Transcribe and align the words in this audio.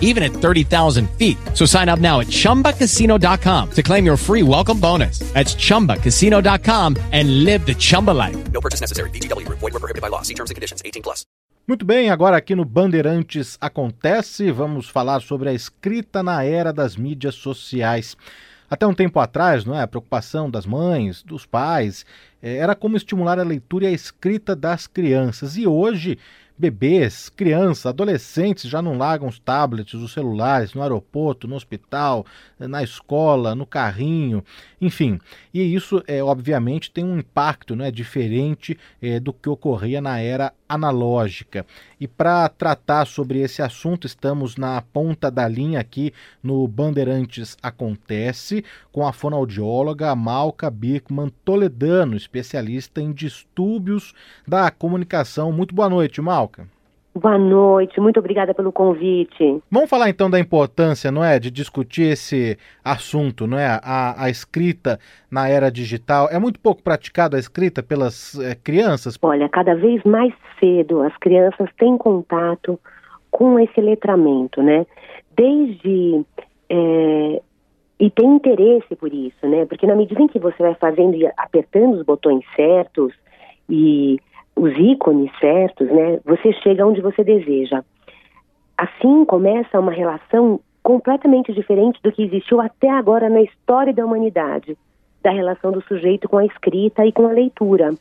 even 0.00 0.22
at 0.22 0.32
30,000 0.32 1.10
feet. 1.18 1.36
So 1.52 1.66
sign 1.66 1.90
up 1.90 1.98
now 1.98 2.20
at 2.20 2.28
ChumbaCasino.com 2.28 3.70
to 3.72 3.82
claim 3.82 4.06
your 4.06 4.16
free 4.16 4.42
welcome 4.42 4.80
bonus. 4.80 5.18
That's 5.34 5.54
ChumbaCasino.com 5.56 6.96
and 7.12 7.44
live 7.44 7.66
the 7.66 7.74
Chumba 7.74 8.12
life. 8.12 8.36
No 8.52 8.60
purchase 8.60 8.80
necessary. 8.80 9.10
VGW. 9.10 9.46
Void 9.48 9.60
where 9.60 9.72
prohibited 9.72 10.00
by 10.00 10.08
law. 10.08 10.22
See 10.22 10.34
terms 10.34 10.50
and 10.50 10.54
conditions. 10.54 10.80
18 10.84 11.02
plus. 11.02 11.26
Muito 11.66 11.86
bem, 11.86 12.10
agora 12.10 12.36
aqui 12.36 12.54
no 12.54 12.62
Bandeirantes 12.62 13.56
Acontece, 13.58 14.52
vamos 14.52 14.86
falar 14.86 15.22
sobre 15.22 15.48
a 15.48 15.52
escrita 15.54 16.22
na 16.22 16.44
era 16.44 16.74
das 16.74 16.94
mídias 16.94 17.36
sociais. 17.36 18.18
Até 18.68 18.86
um 18.86 18.92
tempo 18.92 19.18
atrás, 19.18 19.64
não 19.64 19.74
é? 19.74 19.80
a 19.80 19.86
preocupação 19.86 20.50
das 20.50 20.66
mães, 20.66 21.22
dos 21.22 21.46
pais, 21.46 22.04
eh, 22.42 22.56
era 22.56 22.74
como 22.74 22.98
estimular 22.98 23.38
a 23.38 23.42
leitura 23.42 23.86
e 23.86 23.88
a 23.88 23.92
escrita 23.92 24.54
das 24.54 24.86
crianças. 24.86 25.56
E 25.56 25.66
hoje, 25.66 26.18
bebês, 26.56 27.28
crianças, 27.28 27.86
adolescentes 27.86 28.70
já 28.70 28.80
não 28.80 28.96
largam 28.96 29.28
os 29.28 29.38
tablets, 29.38 29.94
os 29.94 30.12
celulares 30.12 30.72
no 30.72 30.82
aeroporto, 30.82 31.48
no 31.48 31.56
hospital, 31.56 32.24
na 32.58 32.82
escola, 32.82 33.54
no 33.54 33.66
carrinho, 33.66 34.44
enfim. 34.80 35.18
E 35.52 35.60
isso, 35.74 36.02
é, 36.06 36.22
obviamente, 36.22 36.90
tem 36.90 37.04
um 37.04 37.18
impacto 37.18 37.74
né, 37.74 37.90
diferente 37.90 38.78
é, 39.02 39.18
do 39.18 39.32
que 39.32 39.48
ocorria 39.48 40.00
na 40.00 40.20
era 40.20 40.52
analógica. 40.68 41.64
E 42.00 42.08
para 42.08 42.48
tratar 42.48 43.06
sobre 43.06 43.40
esse 43.40 43.62
assunto, 43.62 44.06
estamos 44.06 44.56
na 44.56 44.80
ponta 44.82 45.30
da 45.30 45.46
linha 45.46 45.80
aqui 45.80 46.12
no 46.42 46.66
Bandeirantes 46.66 47.56
Acontece, 47.62 48.64
com 48.92 49.06
a 49.06 49.12
fonoaudióloga 49.12 50.14
Malca 50.14 50.70
Birkman 50.70 51.32
Toledano, 51.44 52.16
especialista 52.16 53.00
em 53.00 53.12
distúrbios 53.12 54.12
da 54.46 54.70
comunicação. 54.70 55.52
Muito 55.52 55.74
boa 55.74 55.88
noite, 55.88 56.20
Malca. 56.20 56.73
Boa 57.14 57.38
noite, 57.38 58.00
muito 58.00 58.18
obrigada 58.18 58.52
pelo 58.52 58.72
convite. 58.72 59.62
Vamos 59.70 59.88
falar 59.88 60.10
então 60.10 60.28
da 60.28 60.40
importância, 60.40 61.12
não 61.12 61.24
é, 61.24 61.38
de 61.38 61.48
discutir 61.48 62.10
esse 62.10 62.58
assunto, 62.84 63.46
não 63.46 63.56
é, 63.56 63.78
a, 63.82 64.24
a 64.24 64.28
escrita 64.28 64.98
na 65.30 65.48
era 65.48 65.70
digital. 65.70 66.28
É 66.28 66.40
muito 66.40 66.58
pouco 66.58 66.82
praticada 66.82 67.36
a 67.36 67.40
escrita 67.40 67.84
pelas 67.84 68.36
é, 68.40 68.56
crianças? 68.56 69.16
Olha, 69.22 69.48
cada 69.48 69.76
vez 69.76 70.02
mais 70.02 70.34
cedo 70.58 71.02
as 71.02 71.16
crianças 71.18 71.68
têm 71.78 71.96
contato 71.96 72.80
com 73.30 73.60
esse 73.60 73.80
letramento, 73.80 74.60
né? 74.60 74.84
Desde 75.36 76.24
é, 76.68 77.42
e 78.00 78.10
tem 78.10 78.26
interesse 78.26 78.96
por 78.96 79.14
isso, 79.14 79.46
né? 79.46 79.64
Porque 79.66 79.86
na 79.86 79.94
medida 79.94 80.20
em 80.20 80.26
que 80.26 80.40
você 80.40 80.60
vai 80.60 80.74
fazendo 80.74 81.14
e 81.14 81.26
apertando 81.36 81.94
os 81.94 82.02
botões 82.04 82.44
certos 82.56 83.12
e 83.70 84.18
os 84.56 84.72
ícones 84.76 85.30
certos, 85.38 85.88
né, 85.88 86.20
você 86.24 86.52
chega 86.54 86.86
onde 86.86 87.00
você 87.00 87.24
deseja. 87.24 87.82
Assim 88.76 89.24
começa 89.24 89.78
uma 89.78 89.92
relação 89.92 90.60
completamente 90.82 91.52
diferente 91.52 92.00
do 92.02 92.12
que 92.12 92.22
existiu 92.22 92.60
até 92.60 92.90
agora 92.90 93.28
na 93.28 93.42
história 93.42 93.92
da 93.92 94.04
humanidade, 94.04 94.76
da 95.22 95.30
relação 95.30 95.72
do 95.72 95.82
sujeito 95.82 96.28
com 96.28 96.38
a 96.38 96.44
escrita 96.44 97.04
e 97.06 97.12
com 97.12 97.26
a 97.26 97.32
leitura. 97.32 97.94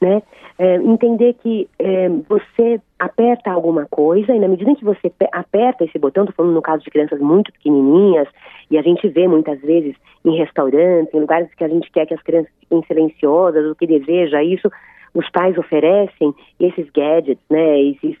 Né? 0.00 0.20
É, 0.58 0.76
entender 0.76 1.34
que 1.34 1.68
é, 1.78 2.08
você 2.28 2.80
aperta 2.98 3.52
alguma 3.52 3.86
coisa 3.86 4.34
e 4.34 4.38
na 4.40 4.48
medida 4.48 4.70
em 4.70 4.74
que 4.74 4.84
você 4.84 5.12
aperta 5.30 5.84
esse 5.84 5.96
botão, 5.96 6.24
estou 6.24 6.34
falando 6.34 6.54
no 6.54 6.62
caso 6.62 6.82
de 6.82 6.90
crianças 6.90 7.20
muito 7.20 7.52
pequenininhas, 7.52 8.26
e 8.68 8.76
a 8.76 8.82
gente 8.82 9.06
vê 9.08 9.28
muitas 9.28 9.60
vezes 9.60 9.94
em 10.24 10.36
restaurantes, 10.36 11.14
em 11.14 11.20
lugares 11.20 11.54
que 11.54 11.62
a 11.62 11.68
gente 11.68 11.90
quer 11.92 12.06
que 12.06 12.14
as 12.14 12.22
crianças 12.22 12.50
fiquem 12.58 12.82
silenciosas, 12.88 13.70
o 13.70 13.76
que 13.76 13.86
deseja, 13.86 14.42
isso 14.42 14.68
os 15.14 15.28
pais 15.30 15.56
oferecem 15.58 16.34
esses 16.58 16.88
gadgets, 16.90 17.44
né, 17.50 17.80
esses, 17.82 18.16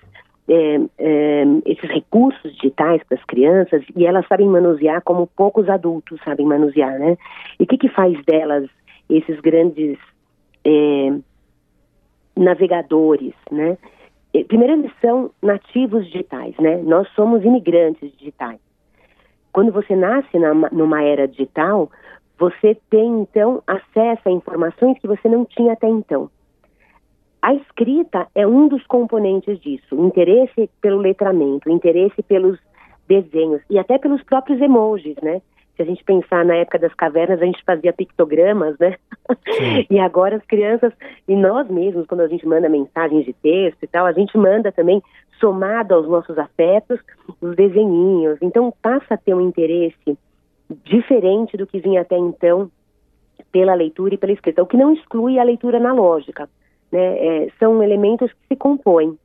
é, 0.48 0.80
é, 0.98 1.44
esses 1.66 1.90
recursos 1.90 2.54
digitais 2.56 3.02
para 3.04 3.18
as 3.18 3.24
crianças 3.24 3.82
e 3.96 4.06
elas 4.06 4.26
sabem 4.26 4.48
manusear 4.48 5.02
como 5.02 5.26
poucos 5.26 5.68
adultos 5.68 6.20
sabem 6.24 6.46
manusear, 6.46 6.98
né? 6.98 7.16
E 7.58 7.64
o 7.64 7.66
que, 7.66 7.78
que 7.78 7.88
faz 7.88 8.22
delas 8.24 8.68
esses 9.08 9.40
grandes 9.40 9.98
é, 10.64 11.12
navegadores, 12.36 13.34
né? 13.50 13.76
Primeiro, 14.48 14.90
são 15.00 15.30
nativos 15.42 16.06
digitais, 16.06 16.56
né? 16.58 16.78
Nós 16.78 17.06
somos 17.14 17.44
imigrantes 17.44 18.10
digitais. 18.16 18.58
Quando 19.52 19.70
você 19.70 19.94
nasce 19.94 20.38
na, 20.38 20.54
numa 20.54 21.02
era 21.02 21.28
digital, 21.28 21.90
você 22.38 22.76
tem, 22.88 23.20
então, 23.20 23.62
acesso 23.66 24.22
a 24.26 24.30
informações 24.30 24.98
que 24.98 25.06
você 25.06 25.28
não 25.28 25.44
tinha 25.44 25.74
até 25.74 25.86
então. 25.86 26.30
A 27.42 27.54
escrita 27.54 28.28
é 28.36 28.46
um 28.46 28.68
dos 28.68 28.86
componentes 28.86 29.60
disso, 29.60 29.96
o 29.96 30.06
interesse 30.06 30.70
pelo 30.80 30.98
letramento, 30.98 31.68
o 31.68 31.72
interesse 31.72 32.22
pelos 32.22 32.56
desenhos 33.08 33.60
e 33.68 33.80
até 33.80 33.98
pelos 33.98 34.22
próprios 34.22 34.60
emojis, 34.60 35.16
né? 35.20 35.42
Se 35.74 35.82
a 35.82 35.84
gente 35.84 36.04
pensar 36.04 36.44
na 36.44 36.54
época 36.54 36.78
das 36.78 36.94
cavernas, 36.94 37.42
a 37.42 37.44
gente 37.44 37.64
fazia 37.64 37.92
pictogramas, 37.92 38.78
né? 38.78 38.96
e 39.90 39.98
agora 39.98 40.36
as 40.36 40.44
crianças, 40.44 40.92
e 41.26 41.34
nós 41.34 41.68
mesmos, 41.68 42.06
quando 42.06 42.20
a 42.20 42.28
gente 42.28 42.46
manda 42.46 42.68
mensagens 42.68 43.24
de 43.24 43.32
texto 43.32 43.82
e 43.82 43.88
tal, 43.88 44.06
a 44.06 44.12
gente 44.12 44.38
manda 44.38 44.70
também, 44.70 45.02
somado 45.40 45.94
aos 45.94 46.06
nossos 46.06 46.38
afetos, 46.38 47.00
os 47.40 47.56
desenhinhos. 47.56 48.38
Então 48.40 48.72
passa 48.80 49.14
a 49.14 49.16
ter 49.18 49.34
um 49.34 49.40
interesse 49.40 50.16
diferente 50.84 51.56
do 51.56 51.66
que 51.66 51.80
vinha 51.80 52.02
até 52.02 52.16
então 52.16 52.70
pela 53.50 53.74
leitura 53.74 54.14
e 54.14 54.18
pela 54.18 54.32
escrita, 54.32 54.62
o 54.62 54.66
que 54.66 54.76
não 54.76 54.92
exclui 54.92 55.40
a 55.40 55.42
leitura 55.42 55.78
analógica 55.78 56.48
né, 56.92 57.44
é, 57.44 57.48
são 57.58 57.82
elementos 57.82 58.30
que 58.30 58.48
se 58.48 58.56
compõem. 58.56 59.18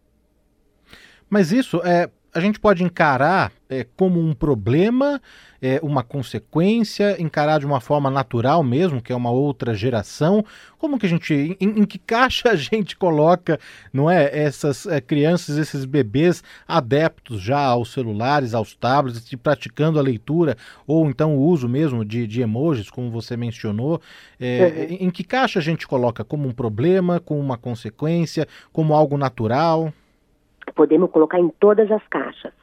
Mas 1.29 1.51
isso 1.51 1.81
é, 1.83 2.09
a 2.37 2.39
gente 2.39 2.59
pode 2.59 2.83
encarar 2.83 3.51
é, 3.67 3.83
como 3.95 4.19
um 4.19 4.31
problema, 4.31 5.19
é, 5.59 5.79
uma 5.81 6.03
consequência, 6.03 7.19
encarar 7.19 7.59
de 7.59 7.65
uma 7.65 7.81
forma 7.81 8.11
natural 8.11 8.61
mesmo, 8.61 9.01
que 9.01 9.11
é 9.11 9.15
uma 9.15 9.31
outra 9.31 9.73
geração? 9.73 10.45
Como 10.77 10.99
que 10.99 11.07
a 11.07 11.09
gente, 11.09 11.57
em, 11.59 11.79
em 11.79 11.83
que 11.83 11.97
caixa 11.97 12.51
a 12.51 12.55
gente 12.55 12.95
coloca, 12.95 13.59
não 13.91 14.07
é, 14.07 14.29
essas 14.37 14.85
é, 14.85 15.01
crianças, 15.01 15.57
esses 15.57 15.83
bebês 15.83 16.43
adeptos 16.67 17.41
já 17.41 17.59
aos 17.59 17.91
celulares, 17.91 18.53
aos 18.53 18.75
tablets, 18.75 19.31
e 19.31 19.35
praticando 19.35 19.97
a 19.97 20.03
leitura 20.03 20.55
ou 20.85 21.09
então 21.09 21.35
o 21.35 21.41
uso 21.41 21.67
mesmo 21.67 22.05
de, 22.05 22.27
de 22.27 22.41
emojis, 22.41 22.91
como 22.91 23.09
você 23.09 23.35
mencionou? 23.35 23.99
É, 24.39 24.89
uhum. 24.91 25.07
Em 25.07 25.09
que 25.09 25.23
caixa 25.23 25.57
a 25.57 25.63
gente 25.63 25.87
coloca 25.87 26.23
como 26.23 26.47
um 26.47 26.51
problema, 26.51 27.19
como 27.19 27.39
uma 27.39 27.57
consequência, 27.57 28.47
como 28.71 28.93
algo 28.93 29.17
natural? 29.17 29.91
Podemos 30.75 31.09
colocar 31.11 31.39
em 31.39 31.49
todas 31.59 31.91
as 31.91 32.05
caixas. 32.07 32.53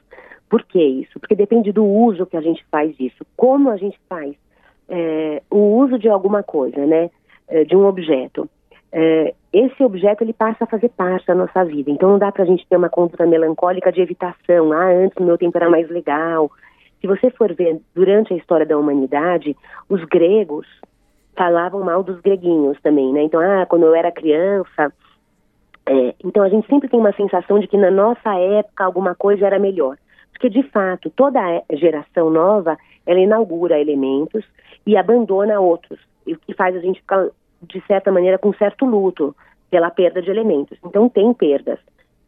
Por 0.49 0.63
que 0.63 0.83
isso? 0.83 1.19
Porque 1.19 1.35
depende 1.35 1.73
do 1.73 1.85
uso 1.85 2.27
que 2.27 2.37
a 2.37 2.41
gente 2.41 2.65
faz 2.71 2.97
disso, 2.97 3.27
como 3.37 3.71
a 3.71 3.77
gente 3.77 3.99
faz 4.09 4.35
é, 4.89 5.43
o 5.51 5.79
uso 5.79 5.99
de 5.99 6.09
alguma 6.09 6.43
coisa, 6.43 6.85
né? 6.87 7.11
É, 7.49 7.65
de 7.65 7.77
um 7.77 7.87
objeto. 7.87 8.49
É, 8.93 9.35
esse 9.53 9.83
objeto 9.83 10.23
ele 10.23 10.33
passa 10.33 10.65
a 10.65 10.67
fazer 10.67 10.89
parte 10.91 11.27
da 11.27 11.35
nossa 11.35 11.65
vida. 11.65 11.91
Então 11.91 12.11
não 12.11 12.19
dá 12.19 12.31
para 12.31 12.45
a 12.45 12.47
gente 12.47 12.67
ter 12.69 12.77
uma 12.77 12.89
conduta 12.89 13.27
melancólica 13.27 13.91
de 13.91 14.01
evitação. 14.01 14.73
Ah, 14.73 14.93
antes 14.93 15.19
meu 15.19 15.37
tempo 15.37 15.57
era 15.59 15.69
mais 15.69 15.89
legal. 15.91 16.51
Se 17.01 17.07
você 17.07 17.31
for 17.31 17.53
ver 17.53 17.81
durante 17.95 18.33
a 18.33 18.37
história 18.37 18.65
da 18.65 18.79
humanidade, 18.79 19.57
os 19.89 20.03
gregos 20.05 20.67
falavam 21.37 21.83
mal 21.83 22.03
dos 22.03 22.21
greguinhos 22.21 22.81
também, 22.81 23.13
né? 23.13 23.25
Então, 23.25 23.41
ah, 23.41 23.67
quando 23.67 23.85
eu 23.85 23.95
era 23.95 24.13
criança, 24.13 24.93
é, 25.87 26.15
então 26.25 26.43
a 26.43 26.49
gente 26.49 26.67
sempre 26.67 26.89
tem 26.89 26.99
uma 26.99 27.13
sensação 27.13 27.59
de 27.59 27.67
que 27.67 27.77
na 27.77 27.91
nossa 27.91 28.35
época 28.35 28.85
alguma 28.85 29.15
coisa 29.15 29.47
era 29.47 29.59
melhor. 29.59 29.97
Porque, 30.33 30.49
de 30.49 30.63
fato, 30.71 31.11
toda 31.11 31.63
geração 31.73 32.29
nova, 32.31 32.77
ela 33.07 33.21
inaugura 33.21 33.81
elementos 33.81 34.45
e 34.87 34.97
abandona 34.97 35.61
outros, 35.61 36.01
o 36.27 36.37
que 36.37 36.55
faz 36.55 36.75
a 36.75 36.81
gente 36.81 37.01
ficar, 37.01 37.29
de 37.63 37.81
certa 37.87 38.11
maneira, 38.11 38.39
com 38.39 38.53
certo 38.55 38.85
luto 38.85 39.35
pela 39.71 39.91
perda 39.91 40.21
de 40.21 40.31
elementos. 40.31 40.77
Então, 40.85 41.09
tem 41.09 41.33
perdas. 41.33 41.79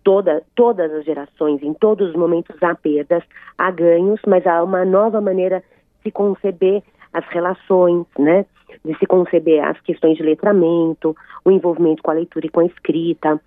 toda, 0.05 0.43
todas 0.55 0.93
as 0.93 1.05
gerações, 1.05 1.61
em 1.63 1.75
todos 1.75 2.11
os 2.11 2.15
momentos 2.15 2.55
há 2.63 2.77
perdas, 2.77 3.25
há 3.59 3.71
ganhos, 3.73 4.21
mas 4.25 4.47
há 4.47 4.63
uma 4.63 4.85
nova 4.85 5.21
maneira 5.21 5.61
de 5.61 6.03
se 6.05 6.11
conceber 6.13 6.83
as 7.17 7.27
relações, 7.29 8.07
né? 8.19 8.45
De 8.85 8.97
se 8.99 9.07
conceber 9.07 9.65
as 9.65 9.81
questões 9.81 10.17
de 10.17 10.23
letramento, 10.23 11.17
o 11.45 11.51
envolvimento 11.51 12.03
com 12.03 12.11
a 12.11 12.15
leitura 12.15 12.47
e 12.47 12.51
com 12.51 12.61
a 12.61 12.67
escrita. 12.67 13.41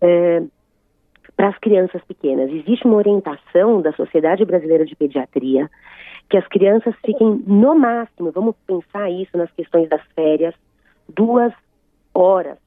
É, 0.00 0.42
para 1.36 1.48
as 1.48 1.58
crianças 1.58 2.02
pequenas, 2.04 2.50
existe 2.50 2.86
uma 2.86 2.96
orientação 2.96 3.82
da 3.82 3.92
Sociedade 3.92 4.44
Brasileira 4.44 4.84
de 4.84 4.94
Pediatria 4.94 5.68
que 6.28 6.36
as 6.36 6.46
crianças 6.48 6.94
fiquem 7.04 7.42
no 7.46 7.74
máximo, 7.74 8.30
vamos 8.32 8.54
pensar 8.66 9.10
isso 9.10 9.36
nas 9.36 9.50
questões 9.52 9.88
das 9.88 10.02
férias, 10.14 10.54
duas 11.08 11.52
horas 12.14 12.58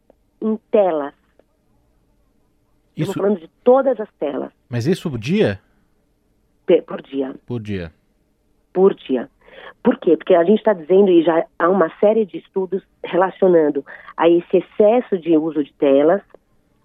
em 0.41 0.57
telas 0.69 1.13
Isso... 2.95 3.11
Estamos 3.11 3.15
falando 3.15 3.39
de 3.39 3.49
todas 3.63 3.99
as 3.99 4.09
telas. 4.19 4.51
Mas 4.69 4.85
isso 4.85 5.09
por 5.09 5.17
dia? 5.17 5.59
Por 6.85 7.01
dia. 7.01 7.35
Por 7.45 7.59
dia. 7.61 7.93
Por 8.73 8.93
dia. 8.93 9.29
Por 9.83 9.97
quê? 9.99 10.17
Porque 10.17 10.35
a 10.35 10.43
gente 10.43 10.59
está 10.59 10.73
dizendo, 10.73 11.09
e 11.09 11.23
já 11.23 11.45
há 11.57 11.69
uma 11.69 11.89
série 11.99 12.25
de 12.25 12.37
estudos 12.37 12.83
relacionando 13.03 13.85
a 14.15 14.29
esse 14.29 14.57
excesso 14.57 15.17
de 15.17 15.37
uso 15.37 15.63
de 15.63 15.73
telas, 15.73 16.21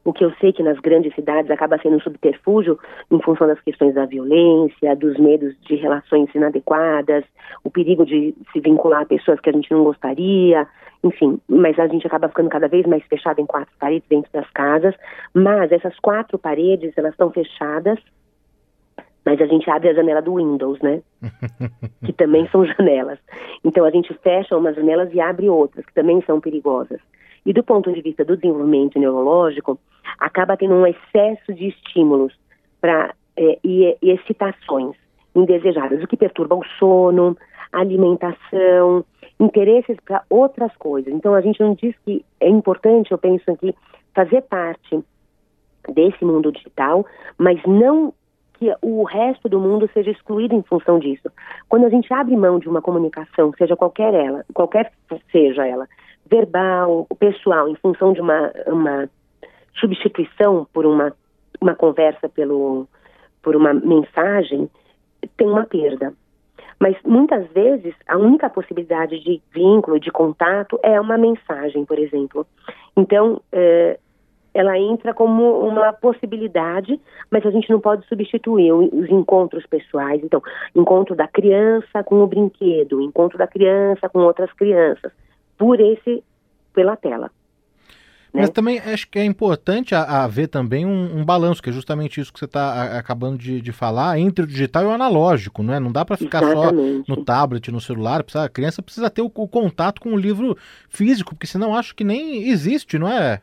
o 0.04 0.12
que 0.12 0.24
eu 0.24 0.32
sei 0.40 0.52
que 0.52 0.62
nas 0.62 0.78
grandes 0.80 1.14
cidades 1.14 1.50
acaba 1.50 1.78
sendo 1.78 1.96
um 1.96 2.00
subterfúgio 2.00 2.78
em 3.10 3.20
função 3.22 3.46
das 3.46 3.60
questões 3.60 3.94
da 3.94 4.04
violência, 4.04 4.96
dos 4.96 5.16
medos 5.18 5.54
de 5.62 5.76
relações 5.76 6.28
inadequadas, 6.34 7.24
o 7.62 7.70
perigo 7.70 8.04
de 8.04 8.34
se 8.52 8.60
vincular 8.60 9.02
a 9.02 9.06
pessoas 9.06 9.40
que 9.40 9.50
a 9.50 9.52
gente 9.52 9.70
não 9.70 9.84
gostaria, 9.84 10.66
enfim, 11.04 11.40
mas 11.48 11.78
a 11.78 11.86
gente 11.86 12.06
acaba 12.06 12.28
ficando 12.28 12.48
cada 12.48 12.68
vez 12.68 12.86
mais 12.86 13.04
fechado 13.04 13.40
em 13.40 13.46
quatro 13.46 13.72
paredes 13.78 14.08
dentro 14.08 14.30
das 14.32 14.48
casas, 14.50 14.94
mas 15.34 15.70
essas 15.70 15.98
quatro 16.00 16.38
paredes, 16.38 16.92
elas 16.96 17.12
estão 17.12 17.30
fechadas, 17.30 17.98
mas 19.24 19.40
a 19.40 19.46
gente 19.46 19.70
abre 19.70 19.88
a 19.88 19.94
janela 19.94 20.20
do 20.20 20.34
Windows, 20.34 20.80
né? 20.80 21.02
que 22.04 22.12
também 22.12 22.48
são 22.48 22.64
janelas. 22.64 23.18
Então 23.64 23.84
a 23.84 23.90
gente 23.90 24.12
fecha 24.14 24.56
umas 24.56 24.74
janelas 24.74 25.12
e 25.12 25.20
abre 25.20 25.48
outras, 25.48 25.84
que 25.86 25.94
também 25.94 26.22
são 26.22 26.40
perigosas. 26.40 27.00
E 27.44 27.52
do 27.52 27.62
ponto 27.62 27.92
de 27.92 28.00
vista 28.00 28.24
do 28.24 28.36
desenvolvimento 28.36 28.98
neurológico, 28.98 29.78
acaba 30.18 30.56
tendo 30.56 30.74
um 30.74 30.86
excesso 30.86 31.52
de 31.52 31.68
estímulos 31.68 32.32
pra, 32.80 33.14
é, 33.36 33.58
e, 33.64 33.96
e 34.00 34.10
excitações 34.10 34.96
indesejadas, 35.34 36.02
o 36.02 36.06
que 36.06 36.16
perturba 36.16 36.54
o 36.54 36.64
sono, 36.78 37.36
alimentação, 37.72 39.04
interesses 39.40 39.96
para 40.04 40.22
outras 40.28 40.74
coisas. 40.76 41.12
Então 41.12 41.34
a 41.34 41.40
gente 41.40 41.60
não 41.60 41.74
diz 41.74 41.94
que 42.04 42.24
é 42.38 42.48
importante, 42.48 43.12
eu 43.12 43.18
penso 43.18 43.50
aqui, 43.50 43.74
fazer 44.14 44.42
parte 44.42 45.02
desse 45.88 46.24
mundo 46.24 46.52
digital, 46.52 47.04
mas 47.38 47.60
não 47.66 48.12
que 48.62 48.72
o 48.80 49.02
resto 49.02 49.48
do 49.48 49.58
mundo 49.58 49.90
seja 49.92 50.12
excluído 50.12 50.54
em 50.54 50.62
função 50.62 51.00
disso. 51.00 51.28
Quando 51.68 51.84
a 51.84 51.88
gente 51.88 52.14
abre 52.14 52.36
mão 52.36 52.60
de 52.60 52.68
uma 52.68 52.80
comunicação, 52.80 53.52
seja 53.58 53.74
qualquer 53.74 54.14
ela, 54.14 54.44
qualquer 54.54 54.92
seja 55.32 55.66
ela, 55.66 55.88
verbal, 56.30 57.08
pessoal, 57.18 57.68
em 57.68 57.74
função 57.74 58.12
de 58.12 58.20
uma, 58.20 58.52
uma 58.68 59.10
substituição 59.80 60.64
por 60.72 60.86
uma, 60.86 61.12
uma 61.60 61.74
conversa 61.74 62.28
pelo, 62.28 62.86
por 63.42 63.56
uma 63.56 63.74
mensagem, 63.74 64.70
tem 65.36 65.48
uma 65.48 65.66
perda. 65.66 66.14
Mas 66.78 66.96
muitas 67.04 67.44
vezes 67.48 67.94
a 68.06 68.16
única 68.16 68.48
possibilidade 68.48 69.18
de 69.24 69.42
vínculo, 69.52 69.98
de 69.98 70.12
contato, 70.12 70.78
é 70.84 71.00
uma 71.00 71.18
mensagem, 71.18 71.84
por 71.84 71.98
exemplo. 71.98 72.46
Então, 72.96 73.40
eh, 73.50 73.98
ela 74.54 74.78
entra 74.78 75.14
como 75.14 75.60
uma 75.60 75.92
possibilidade, 75.92 77.00
mas 77.30 77.44
a 77.46 77.50
gente 77.50 77.70
não 77.70 77.80
pode 77.80 78.06
substituir 78.06 78.72
os 78.72 79.08
encontros 79.08 79.66
pessoais. 79.66 80.22
Então, 80.22 80.42
encontro 80.74 81.14
da 81.14 81.26
criança 81.26 82.02
com 82.04 82.22
o 82.22 82.26
brinquedo, 82.26 83.00
encontro 83.00 83.38
da 83.38 83.46
criança 83.46 84.08
com 84.08 84.20
outras 84.20 84.52
crianças, 84.52 85.12
por 85.56 85.80
esse, 85.80 86.22
pela 86.74 86.96
tela. 86.96 87.30
Mas 88.32 88.48
né? 88.48 88.52
também 88.52 88.78
acho 88.78 89.08
que 89.08 89.18
é 89.18 89.24
importante 89.24 89.94
haver 89.94 90.48
também 90.48 90.86
um, 90.86 91.18
um, 91.18 91.24
balanço, 91.24 91.62
que 91.62 91.68
é 91.68 91.72
justamente 91.72 92.18
isso 92.18 92.32
que 92.32 92.38
você 92.38 92.46
está 92.46 92.98
acabando 92.98 93.36
de, 93.36 93.60
de, 93.60 93.72
falar, 93.72 94.18
entre 94.18 94.44
o 94.44 94.48
digital 94.48 94.84
e 94.84 94.86
o 94.86 94.90
analógico, 94.90 95.62
não 95.62 95.74
é? 95.74 95.78
Não 95.78 95.92
dá 95.92 96.02
para 96.02 96.16
ficar 96.16 96.42
Exatamente. 96.42 97.06
só 97.06 97.14
no 97.14 97.24
tablet, 97.24 97.70
no 97.70 97.80
celular, 97.80 98.24
a 98.34 98.48
criança 98.48 98.82
precisa 98.82 99.10
ter 99.10 99.20
o, 99.20 99.30
o, 99.34 99.48
contato 99.48 100.00
com 100.00 100.14
o 100.14 100.16
livro 100.16 100.56
físico, 100.88 101.34
porque 101.34 101.46
senão 101.46 101.76
acho 101.76 101.94
que 101.94 102.04
nem 102.04 102.48
existe, 102.48 102.98
não 102.98 103.06
é? 103.06 103.42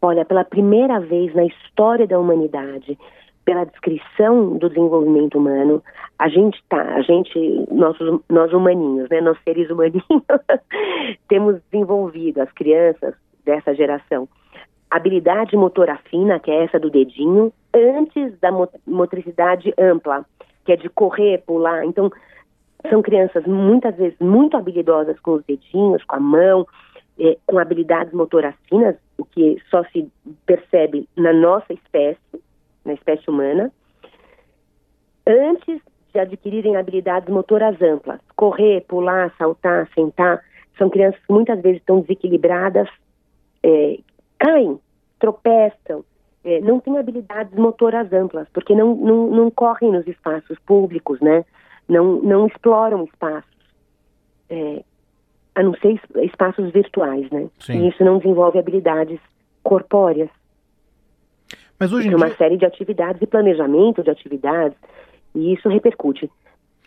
Olha, 0.00 0.24
pela 0.24 0.44
primeira 0.44 1.00
vez 1.00 1.34
na 1.34 1.44
história 1.44 2.06
da 2.06 2.18
humanidade, 2.18 2.98
pela 3.44 3.64
descrição 3.64 4.56
do 4.56 4.68
desenvolvimento 4.68 5.38
humano, 5.38 5.82
a 6.18 6.28
gente 6.28 6.62
tá, 6.68 6.82
a 6.94 7.02
gente, 7.02 7.66
nós, 7.70 7.96
nós 8.28 8.52
humaninhos, 8.52 9.08
né, 9.08 9.20
nós 9.20 9.38
seres 9.44 9.70
humaninhos, 9.70 10.02
temos 11.28 11.60
desenvolvido 11.70 12.40
as 12.40 12.50
crianças 12.52 13.14
dessa 13.44 13.74
geração 13.74 14.28
habilidade 14.90 15.56
motora 15.56 15.98
fina, 16.10 16.38
que 16.38 16.50
é 16.50 16.64
essa 16.64 16.78
do 16.78 16.90
dedinho, 16.90 17.52
antes 17.74 18.38
da 18.40 18.50
motricidade 18.86 19.74
ampla, 19.78 20.24
que 20.64 20.72
é 20.72 20.76
de 20.76 20.88
correr, 20.88 21.42
pular. 21.46 21.84
Então, 21.84 22.10
são 22.88 23.02
crianças 23.02 23.44
muitas 23.46 23.96
vezes 23.96 24.18
muito 24.20 24.56
habilidosas 24.56 25.18
com 25.20 25.32
os 25.32 25.44
dedinhos, 25.44 26.02
com 26.04 26.16
a 26.16 26.20
mão, 26.20 26.66
eh, 27.18 27.38
com 27.46 27.58
habilidades 27.58 28.12
motoras 28.12 28.54
finas, 28.68 28.96
o 29.18 29.24
que 29.24 29.60
só 29.70 29.84
se 29.84 30.10
percebe 30.44 31.08
na 31.16 31.32
nossa 31.32 31.72
espécie, 31.72 32.20
na 32.84 32.94
espécie 32.94 33.28
humana, 33.28 33.72
antes 35.26 35.80
de 36.12 36.20
adquirirem 36.20 36.76
habilidades 36.76 37.28
motoras 37.28 37.80
amplas, 37.82 38.20
correr, 38.36 38.82
pular, 38.82 39.34
saltar, 39.36 39.88
sentar, 39.94 40.42
são 40.78 40.90
crianças 40.90 41.20
que 41.26 41.32
muitas 41.32 41.60
vezes 41.60 41.80
estão 41.80 42.00
desequilibradas, 42.00 42.88
é, 43.62 43.98
caem, 44.38 44.78
tropeçam, 45.18 46.04
é, 46.44 46.60
não 46.60 46.80
têm 46.80 46.98
habilidades 46.98 47.52
motoras 47.58 48.12
amplas, 48.12 48.48
porque 48.52 48.74
não, 48.74 48.94
não, 48.94 49.26
não 49.30 49.50
correm 49.50 49.90
nos 49.90 50.06
espaços 50.06 50.58
públicos, 50.60 51.20
né? 51.20 51.44
Não, 51.88 52.20
não 52.22 52.46
exploram 52.46 53.04
espaços, 53.04 53.56
é, 54.48 54.82
a 55.56 55.62
não 55.62 55.74
ser 55.76 55.98
espaços 56.22 56.70
virtuais, 56.70 57.28
né? 57.30 57.48
Sim. 57.58 57.84
E 57.84 57.88
isso 57.88 58.04
não 58.04 58.18
desenvolve 58.18 58.58
habilidades 58.58 59.18
corpóreas. 59.62 60.28
Mas 61.80 61.92
hoje 61.92 62.08
em 62.08 62.14
uma 62.14 62.26
dia... 62.26 62.36
série 62.36 62.58
de 62.58 62.66
atividades 62.66 63.20
e 63.22 63.26
planejamento 63.26 64.02
de 64.02 64.10
atividades, 64.10 64.76
e 65.34 65.54
isso 65.54 65.68
repercute 65.70 66.30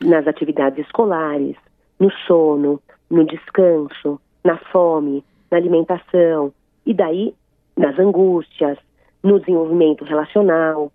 nas 0.01 0.27
atividades 0.27 0.85
escolares, 0.85 1.55
no 1.99 2.11
sono, 2.27 2.79
no 3.09 3.25
descanso, 3.25 4.21
na 4.43 4.57
fome, 4.71 5.23
na 5.49 5.57
alimentação, 5.57 6.53
e 6.85 6.93
daí 6.93 7.33
nas 7.75 7.97
angústias, 7.97 8.77
no 9.23 9.39
desenvolvimento 9.39 10.05
relacional, 10.05 10.91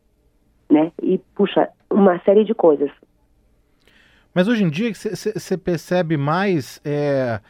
né? 0.71 0.93
E 1.03 1.19
puxa, 1.35 1.69
uma 1.91 2.19
série 2.21 2.45
de 2.45 2.55
coisas. 2.55 2.91
Mas 4.33 4.49
hoje 4.49 4.65
em 4.65 4.71
dia 4.71 4.93
você 4.95 5.57
percebe 5.57 6.17
mais 6.17 6.81
é, 6.85 7.41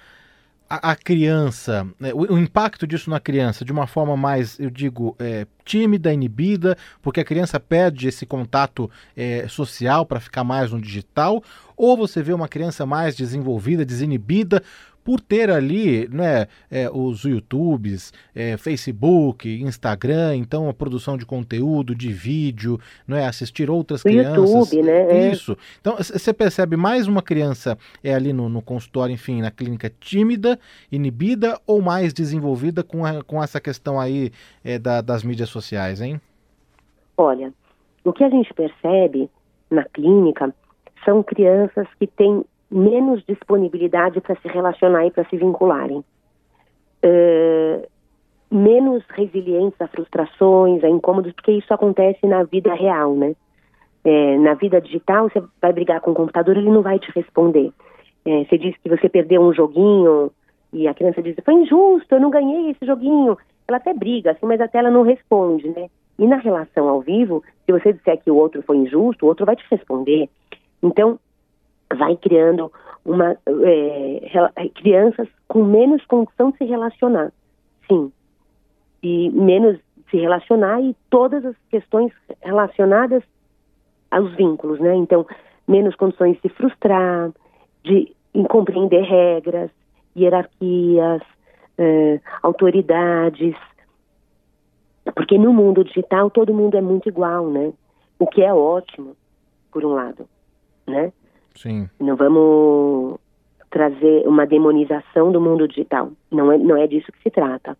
a, 0.76 0.96
criança, 0.96 1.86
né, 1.98 2.12
o, 2.12 2.34
o, 2.34 2.38
impacto 2.38 2.86
disso 2.86 3.10
na 3.10 3.20
criança 3.20 3.64
de 3.64 3.72
uma 3.72 3.86
forma 3.86 4.16
mais, 4.16 4.58
eu 4.58 4.70
digo, 4.70 5.16
é, 5.18 5.46
tímida, 5.64 6.12
inibida, 6.12 6.76
porque 7.02 7.20
a 7.20 7.24
criança 7.24 7.58
perde 7.58 8.08
esse 8.08 8.24
contato 8.24 8.90
é, 9.16 9.46
social 9.48 10.06
para 10.06 10.20
ficar 10.20 10.44
mais 10.44 10.72
no 10.72 10.80
digital, 10.80 11.42
ou 11.76 11.96
você 11.96 12.22
vê 12.22 12.32
uma 12.32 12.48
criança 12.48 12.86
mais 12.86 13.16
desenvolvida, 13.16 13.84
desinibida, 13.84 14.62
por 15.04 15.20
ter 15.20 15.50
ali 15.50 16.08
né, 16.08 16.46
é, 16.70 16.88
os 16.90 17.22
YouTubes, 17.22 18.12
é, 18.34 18.56
Facebook, 18.56 19.48
Instagram, 19.62 20.36
então 20.36 20.68
a 20.68 20.74
produção 20.74 21.18
de 21.18 21.26
conteúdo, 21.26 21.94
de 21.94 22.10
vídeo, 22.10 22.80
não 23.06 23.16
é, 23.16 23.26
assistir 23.26 23.70
outras 23.70 24.00
o 24.00 24.04
crianças. 24.04 24.50
YouTube, 24.50 24.82
né? 24.82 25.26
É. 25.26 25.30
Isso. 25.30 25.56
Então 25.80 25.96
você 25.96 26.32
percebe 26.32 26.76
mais 26.76 27.06
uma 27.06 27.20
criança 27.20 27.76
é 28.02 28.14
ali 28.14 28.32
no, 28.32 28.48
no, 28.48 28.62
consultório, 28.62 29.12
enfim, 29.12 29.42
na 29.42 29.50
clínica 29.50 29.92
tímida, 30.00 30.58
inibida 30.90 31.60
ou 31.66 31.82
mais 31.82 32.12
desenvolvida 32.14 32.82
com, 32.82 33.04
a, 33.04 33.22
com 33.22 33.42
essa 33.42 33.60
questão 33.60 34.00
aí 34.00 34.30
é, 34.64 34.78
da, 34.78 35.02
das 35.02 35.22
mídias 35.22 35.50
sociais, 35.50 36.00
hein? 36.00 36.20
Olha, 37.16 37.52
o 38.02 38.12
que 38.12 38.24
a 38.24 38.30
gente 38.30 38.52
percebe 38.54 39.30
na 39.70 39.84
clínica 39.84 40.54
são 41.04 41.22
crianças 41.22 41.86
que 41.98 42.06
têm 42.06 42.44
menos 42.70 43.22
disponibilidade 43.24 44.20
para 44.20 44.36
se 44.36 44.48
relacionar 44.48 45.06
e 45.06 45.10
para 45.10 45.24
se 45.24 45.36
vincularem. 45.36 46.04
Uh, 47.04 47.86
menos 48.50 49.02
resilientes 49.10 49.80
a 49.80 49.88
frustrações, 49.88 50.84
a 50.84 50.88
incômodos, 50.88 51.32
porque 51.32 51.52
isso 51.52 51.72
acontece 51.74 52.24
na 52.26 52.44
vida 52.44 52.72
real, 52.74 53.14
né? 53.14 53.34
É, 54.04 54.38
na 54.38 54.54
vida 54.54 54.80
digital, 54.80 55.28
você 55.28 55.42
vai 55.60 55.72
brigar 55.72 56.00
com 56.00 56.12
o 56.12 56.14
computador, 56.14 56.56
ele 56.56 56.70
não 56.70 56.82
vai 56.82 56.98
te 56.98 57.10
responder. 57.12 57.72
É, 58.24 58.44
você 58.44 58.58
diz 58.58 58.76
que 58.76 58.88
você 58.88 59.08
perdeu 59.08 59.42
um 59.42 59.52
joguinho 59.52 60.30
e 60.72 60.86
a 60.86 60.94
criança 60.94 61.22
diz, 61.22 61.34
foi 61.44 61.54
injusto, 61.54 62.14
eu 62.14 62.20
não 62.20 62.30
ganhei 62.30 62.70
esse 62.70 62.84
joguinho. 62.86 63.36
Ela 63.66 63.78
até 63.78 63.94
briga, 63.94 64.32
assim, 64.32 64.46
mas 64.46 64.60
até 64.60 64.78
ela 64.78 64.90
não 64.90 65.02
responde, 65.02 65.68
né? 65.68 65.88
E 66.18 66.26
na 66.26 66.36
relação 66.36 66.88
ao 66.88 67.00
vivo, 67.00 67.42
se 67.64 67.72
você 67.72 67.92
disser 67.92 68.22
que 68.22 68.30
o 68.30 68.36
outro 68.36 68.62
foi 68.62 68.76
injusto, 68.76 69.24
o 69.24 69.28
outro 69.28 69.46
vai 69.46 69.56
te 69.56 69.64
responder. 69.70 70.28
Então, 70.82 71.18
vai 71.94 72.16
criando 72.16 72.70
uma 73.04 73.36
é, 73.46 74.30
é, 74.56 74.68
crianças 74.70 75.28
com 75.48 75.62
menos 75.62 76.04
condição 76.06 76.50
de 76.50 76.58
se 76.58 76.64
relacionar, 76.64 77.32
sim, 77.88 78.12
e 79.02 79.30
menos 79.30 79.78
se 80.10 80.16
relacionar 80.16 80.80
e 80.80 80.96
todas 81.10 81.44
as 81.44 81.56
questões 81.70 82.12
relacionadas 82.42 83.22
aos 84.10 84.34
vínculos, 84.34 84.80
né? 84.80 84.94
Então, 84.94 85.26
menos 85.66 85.94
condições 85.96 86.36
de 86.36 86.42
se 86.42 86.48
frustrar, 86.50 87.30
de 87.82 88.14
compreender 88.48 89.02
regras, 89.02 89.70
hierarquias, 90.16 91.22
é, 91.76 92.20
autoridades, 92.42 93.56
porque 95.14 95.36
no 95.36 95.52
mundo 95.52 95.84
digital 95.84 96.30
todo 96.30 96.54
mundo 96.54 96.76
é 96.76 96.80
muito 96.80 97.08
igual, 97.08 97.50
né? 97.50 97.72
O 98.18 98.26
que 98.26 98.42
é 98.42 98.52
ótimo, 98.52 99.16
por 99.72 99.84
um 99.84 99.92
lado, 99.92 100.26
né? 100.86 101.12
Sim. 101.54 101.88
Não 102.00 102.16
vamos 102.16 103.18
trazer 103.70 104.26
uma 104.26 104.46
demonização 104.46 105.32
do 105.32 105.40
mundo 105.40 105.66
digital. 105.66 106.10
Não 106.30 106.52
é, 106.52 106.58
não 106.58 106.76
é 106.76 106.86
disso 106.86 107.10
que 107.12 107.22
se 107.22 107.30
trata. 107.30 107.76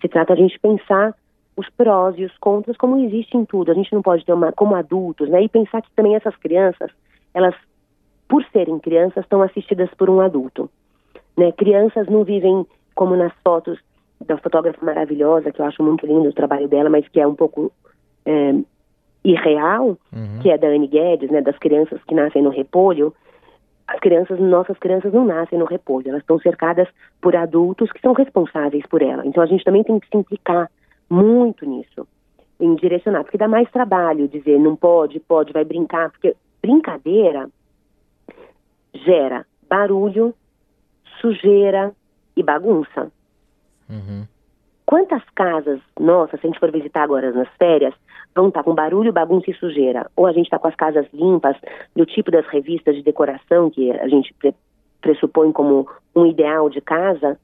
Se 0.00 0.08
trata 0.08 0.32
a 0.32 0.36
gente 0.36 0.58
pensar 0.58 1.14
os 1.56 1.68
prós 1.70 2.16
e 2.18 2.24
os 2.24 2.36
contras 2.38 2.76
como 2.76 2.98
existe 2.98 3.36
em 3.36 3.44
tudo. 3.44 3.70
A 3.70 3.74
gente 3.74 3.92
não 3.92 4.00
pode 4.00 4.24
ter 4.24 4.32
uma 4.32 4.52
como 4.52 4.76
adultos, 4.76 5.28
né? 5.28 5.42
E 5.42 5.48
pensar 5.48 5.82
que 5.82 5.90
também 5.96 6.14
essas 6.14 6.36
crianças, 6.36 6.90
elas 7.34 7.54
por 8.28 8.44
serem 8.52 8.78
crianças 8.78 9.24
estão 9.24 9.42
assistidas 9.42 9.88
por 9.94 10.08
um 10.08 10.20
adulto, 10.20 10.70
né? 11.36 11.50
Crianças 11.52 12.06
não 12.08 12.24
vivem 12.24 12.66
como 12.94 13.16
nas 13.16 13.32
fotos 13.42 13.78
da 14.24 14.36
fotógrafa 14.36 14.84
maravilhosa, 14.84 15.50
que 15.50 15.60
eu 15.60 15.64
acho 15.64 15.82
muito 15.82 16.06
lindo 16.06 16.28
o 16.28 16.32
trabalho 16.32 16.68
dela, 16.68 16.90
mas 16.90 17.08
que 17.08 17.20
é 17.20 17.26
um 17.26 17.34
pouco 17.34 17.72
é, 18.26 18.54
irreal, 19.24 19.98
uhum. 20.12 20.38
que 20.40 20.50
é 20.50 20.58
da 20.58 20.68
Anne 20.68 20.86
Guedes, 20.86 21.30
né, 21.30 21.40
das 21.40 21.58
crianças 21.58 22.02
que 22.04 22.14
nascem 22.14 22.42
no 22.42 22.50
repolho, 22.50 23.14
as 23.86 23.98
crianças, 24.00 24.38
nossas 24.38 24.78
crianças 24.78 25.12
não 25.12 25.24
nascem 25.24 25.58
no 25.58 25.64
repolho, 25.64 26.08
elas 26.08 26.20
estão 26.20 26.38
cercadas 26.38 26.86
por 27.20 27.34
adultos 27.34 27.90
que 27.90 28.00
são 28.00 28.12
responsáveis 28.12 28.84
por 28.86 29.00
ela. 29.00 29.26
Então 29.26 29.42
a 29.42 29.46
gente 29.46 29.64
também 29.64 29.82
tem 29.82 29.98
que 29.98 30.08
se 30.08 30.16
implicar 30.16 30.70
muito 31.08 31.64
nisso, 31.64 32.06
em 32.60 32.74
direcionar, 32.74 33.24
porque 33.24 33.38
dá 33.38 33.48
mais 33.48 33.70
trabalho 33.70 34.28
dizer 34.28 34.58
não 34.58 34.76
pode, 34.76 35.18
pode, 35.20 35.52
vai 35.52 35.64
brincar, 35.64 36.10
porque 36.10 36.36
brincadeira 36.60 37.48
gera 38.94 39.46
barulho, 39.68 40.34
sujeira 41.20 41.92
e 42.36 42.42
bagunça. 42.42 43.10
Uhum. 43.88 44.26
Quantas 44.88 45.22
casas, 45.34 45.80
nossa, 46.00 46.38
se 46.38 46.46
a 46.46 46.48
gente 46.48 46.58
for 46.58 46.72
visitar 46.72 47.02
agora 47.02 47.30
nas 47.30 47.48
férias, 47.58 47.92
vão 48.34 48.48
estar 48.48 48.62
com 48.62 48.74
barulho, 48.74 49.12
bagunça 49.12 49.50
e 49.50 49.54
sujeira? 49.54 50.10
Ou 50.16 50.24
a 50.24 50.32
gente 50.32 50.46
está 50.46 50.58
com 50.58 50.66
as 50.66 50.74
casas 50.74 51.06
limpas, 51.12 51.58
do 51.94 52.06
tipo 52.06 52.30
das 52.30 52.46
revistas 52.46 52.96
de 52.96 53.02
decoração 53.02 53.68
que 53.68 53.92
a 53.92 54.08
gente 54.08 54.32
pre 54.32 54.54
pressupõe 55.02 55.52
como 55.52 55.86
um 56.16 56.24
ideal 56.24 56.70
de 56.70 56.80
casa, 56.80 57.38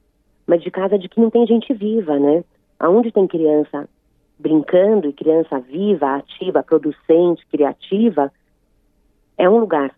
mas 0.47 0.63
de 0.63 0.71
casa 0.71 0.97
de 0.97 1.07
que 1.07 1.21
não 1.21 1.29
tem 1.29 1.45
gente 1.45 1.71
viva, 1.71 2.17
né? 2.17 2.43
Aonde 2.79 3.11
tem 3.11 3.27
criança 3.27 3.87
brincando 4.39 5.07
e 5.07 5.13
criança 5.13 5.59
viva, 5.59 6.15
ativa, 6.15 6.63
producente, 6.63 7.45
criativa, 7.51 8.33
é 9.37 9.47
um 9.47 9.59
lugar 9.59 9.91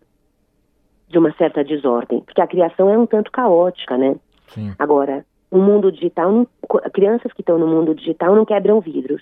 de 1.07 1.17
uma 1.17 1.31
certa 1.37 1.63
desordem, 1.63 2.19
porque 2.19 2.41
a 2.41 2.47
criação 2.47 2.89
é 2.89 2.97
um 2.97 3.05
tanto 3.05 3.31
caótica, 3.31 3.97
né? 3.97 4.17
Sim. 4.49 4.73
Agora, 4.77 5.25
o 5.49 5.57
mundo 5.57 5.91
digital, 5.91 6.47
crianças 6.93 7.31
que 7.33 7.41
estão 7.41 7.57
no 7.57 7.67
mundo 7.67 7.95
digital 7.95 8.35
não 8.35 8.45
quebram 8.45 8.79
vidros. 8.81 9.21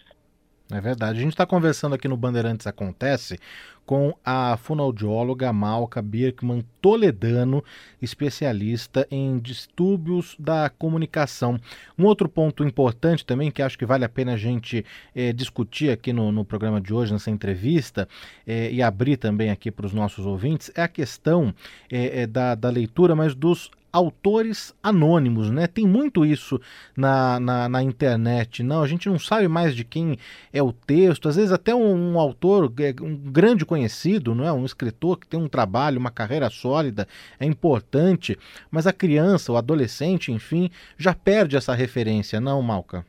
É 0.72 0.82
verdade. 0.82 1.20
A 1.20 1.22
gente 1.22 1.34
está 1.34 1.46
conversando 1.46 1.94
aqui 1.94 2.08
no 2.08 2.18
Bandeirantes 2.18 2.66
Acontece 2.66 3.40
com 3.86 4.14
a 4.26 4.58
fonoaudióloga 4.58 5.54
Malca 5.54 6.02
Birkman 6.02 6.66
Toledano, 6.82 7.64
especialista 8.02 9.08
em 9.12 9.38
distúrbios 9.38 10.36
da 10.40 10.70
comunicação. 10.70 11.60
Um 11.98 12.06
outro 12.06 12.28
ponto 12.28 12.64
importante 12.64 13.26
também, 13.26 13.52
que 13.52 13.62
acho 13.62 13.78
que 13.78 13.86
vale 13.86 14.04
a 14.04 14.10
pena 14.10 14.34
a 14.34 14.38
gente 14.38 14.86
é, 15.14 15.32
discutir 15.32 15.92
aqui 15.92 16.12
no, 16.12 16.32
no, 16.32 16.44
programa 16.44 16.82
de 16.82 16.94
hoje, 16.94 17.14
nessa 17.14 17.30
entrevista, 17.32 18.08
é, 18.46 18.72
e 18.72 18.82
abrir 18.82 19.18
também 19.18 19.52
aqui 19.52 19.70
para 19.70 19.86
os 19.86 19.94
nossos 19.94 20.26
ouvintes, 20.26 20.72
é 20.76 20.82
a 20.82 20.88
questão 20.88 21.54
é, 21.90 22.26
da, 22.26 22.56
da 22.56 22.70
leitura, 22.70 23.16
mas 23.16 23.36
dos 23.36 23.72
autores 23.96 24.76
anônimos, 24.84 25.50
né? 25.50 25.68
Tem 25.68 25.88
muito 25.88 26.26
isso 26.26 26.60
na, 26.98 27.40
na, 27.40 27.70
na, 27.70 27.82
internet, 27.82 28.62
não? 28.62 28.82
A 28.82 28.88
gente 28.88 29.08
não 29.08 29.18
sabe 29.18 29.48
mais 29.48 29.74
de 29.74 29.86
quem 29.86 30.18
é 30.52 30.62
o 30.62 30.74
texto, 30.74 31.30
às 31.30 31.38
vezes 31.38 31.54
até 31.54 31.74
um, 31.74 32.12
um, 32.14 32.20
autor, 32.20 32.70
um 33.02 33.16
grande 33.16 33.66
conhecido, 33.76 34.34
não 34.34 34.48
é? 34.48 34.54
Um 34.54 34.64
escritor 34.64 35.20
que 35.20 35.28
tem 35.28 35.40
um 35.40 35.50
trabalho, 35.50 36.00
uma 36.00 36.10
carreira 36.10 36.50
sólida, 36.50 37.06
é 37.40 37.46
importante, 37.46 38.38
mas 38.72 38.88
a 38.88 38.94
criança, 38.94 39.52
o 39.52 39.58
adolescente, 39.58 40.32
enfim, 40.32 40.70
já 40.98 41.14
perde 41.14 41.58
essa 41.58 41.74
referência, 41.74 42.40
não, 42.40 42.62
Malca? 42.62 43.06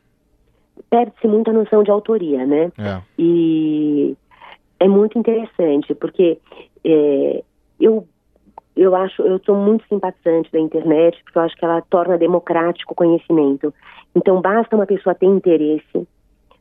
Perde-se 0.90 1.26
muita 1.28 1.52
noção 1.52 1.82
de 1.84 1.90
autoria, 1.90 2.44
né? 2.44 2.72
É. 2.76 3.00
E 3.16 4.16
é 4.80 4.88
muito 4.88 5.16
interessante, 5.18 5.94
porque 5.94 6.38
é, 6.84 7.42
eu 7.80 8.06
eu 8.76 8.94
acho, 8.94 9.22
eu 9.22 9.40
sou 9.46 9.56
muito 9.56 9.86
simpatizante 9.88 10.52
da 10.52 10.60
internet, 10.60 11.18
porque 11.24 11.38
eu 11.38 11.42
acho 11.42 11.56
que 11.56 11.64
ela 11.64 11.80
torna 11.80 12.18
democrático 12.18 12.92
o 12.92 12.96
conhecimento. 12.96 13.72
Então 14.14 14.42
basta 14.42 14.76
uma 14.76 14.84
pessoa 14.84 15.14
ter 15.14 15.24
interesse, 15.24 16.06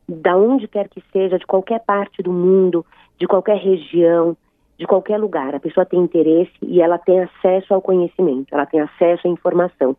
da 0.07 0.37
onde 0.37 0.65
quer 0.65 0.87
que 0.87 1.03
seja, 1.11 1.37
de 1.37 1.45
qualquer 1.45 1.83
parte 1.83 2.23
do 2.23 2.31
mundo, 2.31 2.85
de 3.19 3.27
qualquer 3.27 3.57
região, 3.57 4.35
de 4.77 4.85
qualquer 4.85 5.17
lugar. 5.17 5.55
A 5.55 5.59
pessoa 5.59 5.85
tem 5.85 5.99
interesse 5.99 6.53
e 6.61 6.81
ela 6.81 6.97
tem 6.97 7.21
acesso 7.21 7.73
ao 7.73 7.81
conhecimento, 7.81 8.53
ela 8.53 8.65
tem 8.65 8.79
acesso 8.79 9.27
à 9.27 9.29
informação. 9.29 9.95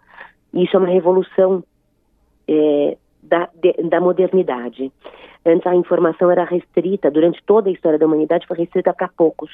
Isso 0.53 0.77
é 0.77 0.79
uma 0.79 0.89
revolução 0.89 1.63
é, 2.49 2.97
da, 3.23 3.49
de, 3.55 3.73
da 3.89 4.01
modernidade. 4.01 4.93
Antes 5.45 5.67
a 5.67 5.75
informação 5.75 6.31
era 6.31 6.45
restrita, 6.45 7.11
durante 7.11 7.43
toda 7.45 7.69
a 7.69 7.73
história 7.73 7.99
da 7.99 8.07
humanidade 8.07 8.47
foi 8.47 8.57
restrita 8.57 8.93
para 8.93 9.09
poucos. 9.09 9.51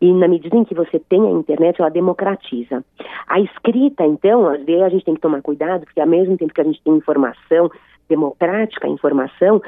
E 0.00 0.12
na 0.12 0.28
medida 0.28 0.56
em 0.56 0.64
que 0.64 0.74
você 0.74 0.98
tem 0.98 1.20
a 1.26 1.30
internet, 1.30 1.80
ela 1.80 1.90
democratiza. 1.90 2.84
A 3.26 3.40
escrita, 3.40 4.04
então, 4.04 4.46
às 4.46 4.64
vezes 4.64 4.82
a 4.82 4.88
gente 4.88 5.04
tem 5.04 5.14
que 5.14 5.20
tomar 5.20 5.42
cuidado, 5.42 5.84
porque 5.84 6.00
ao 6.00 6.06
mesmo 6.06 6.36
tempo 6.36 6.54
que 6.54 6.60
a 6.60 6.64
gente 6.64 6.80
tem 6.82 6.94
informação 6.94 7.70
democrática, 8.08 8.86
informação, 8.86 9.60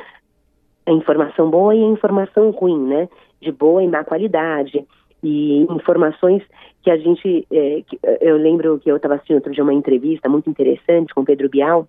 a 0.87 0.93
informação 0.93 1.51
boa 1.51 1.75
e 1.75 1.83
a 1.83 1.89
informação 1.89 2.51
ruim, 2.51 2.81
né? 2.87 3.09
De 3.41 3.53
boa 3.53 3.83
e 3.83 3.89
má 3.89 4.05
qualidade. 4.05 4.85
E 5.23 5.63
informações 5.71 6.43
que 6.83 6.91
a 6.91 6.97
gente. 6.97 7.47
É, 7.51 7.83
que, 7.87 7.99
eu 8.21 8.37
lembro 8.37 8.79
que 8.79 8.91
eu 8.91 8.97
estava 8.97 9.15
assistindo 9.15 9.37
outro 9.37 9.53
dia 9.53 9.63
uma 9.63 9.75
entrevista 9.75 10.29
muito 10.29 10.49
interessante 10.49 11.15
com 11.15 11.25
Pedro 11.25 11.49
Bial, 11.49 11.87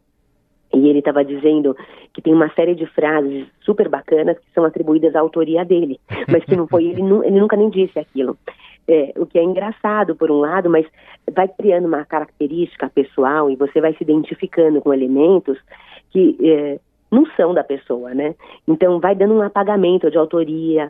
e 0.73 0.87
ele 0.87 0.99
estava 0.99 1.23
dizendo 1.23 1.75
que 2.13 2.21
tem 2.21 2.33
uma 2.33 2.49
série 2.53 2.75
de 2.75 2.85
frases 2.87 3.45
super 3.61 3.89
bacanas 3.89 4.37
que 4.37 4.51
são 4.53 4.63
atribuídas 4.63 5.15
à 5.15 5.19
autoria 5.19 5.65
dele, 5.65 5.99
mas 6.27 6.43
que 6.45 6.55
não 6.55 6.67
foi 6.67 6.85
ele, 6.85 7.01
ele 7.01 7.39
nunca 7.39 7.57
nem 7.57 7.69
disse 7.69 7.99
aquilo. 7.99 8.37
É, 8.87 9.13
o 9.15 9.25
que 9.25 9.37
é 9.37 9.43
engraçado 9.43 10.15
por 10.15 10.31
um 10.31 10.39
lado, 10.39 10.69
mas 10.69 10.85
vai 11.31 11.47
criando 11.47 11.87
uma 11.87 12.03
característica 12.03 12.89
pessoal 12.89 13.49
e 13.49 13.55
você 13.55 13.79
vai 13.79 13.93
se 13.93 14.03
identificando 14.03 14.81
com 14.81 14.93
elementos 14.93 15.57
que 16.09 16.35
é, 16.41 16.79
não 17.11 17.25
são 17.35 17.53
da 17.53 17.63
pessoa, 17.63 18.13
né? 18.13 18.33
Então 18.67 18.99
vai 18.99 19.13
dando 19.13 19.33
um 19.33 19.41
apagamento 19.41 20.09
de 20.09 20.17
autoria, 20.17 20.89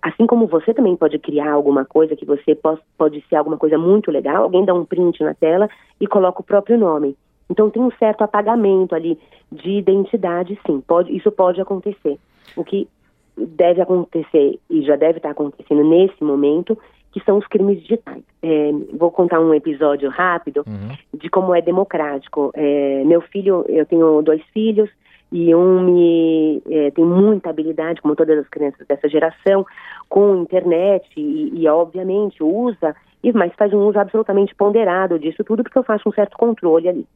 assim 0.00 0.26
como 0.26 0.46
você 0.46 0.72
também 0.72 0.96
pode 0.96 1.18
criar 1.18 1.52
alguma 1.52 1.84
coisa 1.84 2.14
que 2.14 2.24
você 2.24 2.54
pode, 2.54 2.80
pode 2.96 3.24
ser 3.28 3.36
alguma 3.36 3.56
coisa 3.56 3.76
muito 3.76 4.10
legal, 4.10 4.44
alguém 4.44 4.64
dá 4.64 4.72
um 4.72 4.84
print 4.84 5.22
na 5.22 5.34
tela 5.34 5.68
e 6.00 6.06
coloca 6.06 6.40
o 6.40 6.44
próprio 6.44 6.78
nome. 6.78 7.16
Então 7.50 7.68
tem 7.68 7.82
um 7.82 7.90
certo 7.92 8.22
apagamento 8.22 8.94
ali 8.94 9.18
de 9.50 9.70
identidade, 9.70 10.58
sim, 10.66 10.80
pode, 10.80 11.14
isso 11.14 11.30
pode 11.30 11.60
acontecer. 11.60 12.18
O 12.56 12.64
que 12.64 12.88
deve 13.36 13.82
acontecer 13.82 14.58
e 14.70 14.82
já 14.82 14.96
deve 14.96 15.18
estar 15.18 15.30
acontecendo 15.30 15.84
nesse 15.84 16.22
momento, 16.24 16.78
que 17.12 17.22
são 17.24 17.38
os 17.38 17.46
crimes 17.46 17.80
digitais. 17.82 18.22
É, 18.42 18.70
vou 18.94 19.10
contar 19.10 19.40
um 19.40 19.54
episódio 19.54 20.08
rápido 20.10 20.64
uhum. 20.66 20.96
de 21.18 21.28
como 21.28 21.54
é 21.54 21.60
democrático. 21.60 22.50
É, 22.54 23.04
meu 23.04 23.20
filho, 23.20 23.64
eu 23.68 23.86
tenho 23.86 24.22
dois 24.22 24.42
filhos 24.52 24.90
e 25.32 25.54
um 25.54 25.82
me 25.82 26.62
é, 26.70 26.90
tem 26.92 27.04
muita 27.04 27.50
habilidade, 27.50 28.00
como 28.00 28.14
todas 28.14 28.38
as 28.38 28.48
crianças 28.48 28.86
dessa 28.86 29.08
geração, 29.08 29.66
com 30.08 30.36
internet 30.36 31.08
e, 31.16 31.52
e 31.54 31.68
obviamente 31.68 32.42
usa, 32.42 32.94
mas 33.34 33.52
faz 33.54 33.72
um 33.72 33.86
uso 33.86 33.98
absolutamente 33.98 34.54
ponderado 34.54 35.18
disso 35.18 35.42
tudo 35.42 35.64
porque 35.64 35.78
eu 35.78 35.82
faço 35.82 36.08
um 36.08 36.12
certo 36.12 36.36
controle 36.36 36.88
ali. 36.88 37.06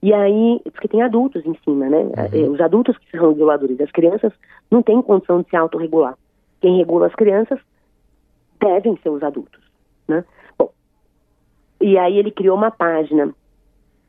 E 0.00 0.14
aí, 0.14 0.60
porque 0.72 0.86
tem 0.86 1.02
adultos 1.02 1.44
em 1.44 1.54
cima, 1.64 1.88
né? 1.88 1.98
Uhum. 1.98 2.12
É, 2.32 2.48
os 2.48 2.60
adultos 2.60 2.96
que 2.98 3.10
são 3.10 3.30
reguladores, 3.30 3.80
as 3.80 3.90
crianças 3.90 4.32
não 4.70 4.82
têm 4.82 5.02
condição 5.02 5.42
de 5.42 5.48
se 5.48 5.56
autorregular. 5.56 6.14
Quem 6.60 6.76
regula 6.76 7.08
as 7.08 7.14
crianças 7.14 7.58
devem 8.60 8.96
ser 9.02 9.08
os 9.08 9.22
adultos, 9.22 9.60
né? 10.06 10.24
Bom, 10.56 10.70
e 11.80 11.98
aí 11.98 12.16
ele 12.16 12.30
criou 12.30 12.56
uma 12.56 12.70
página 12.70 13.34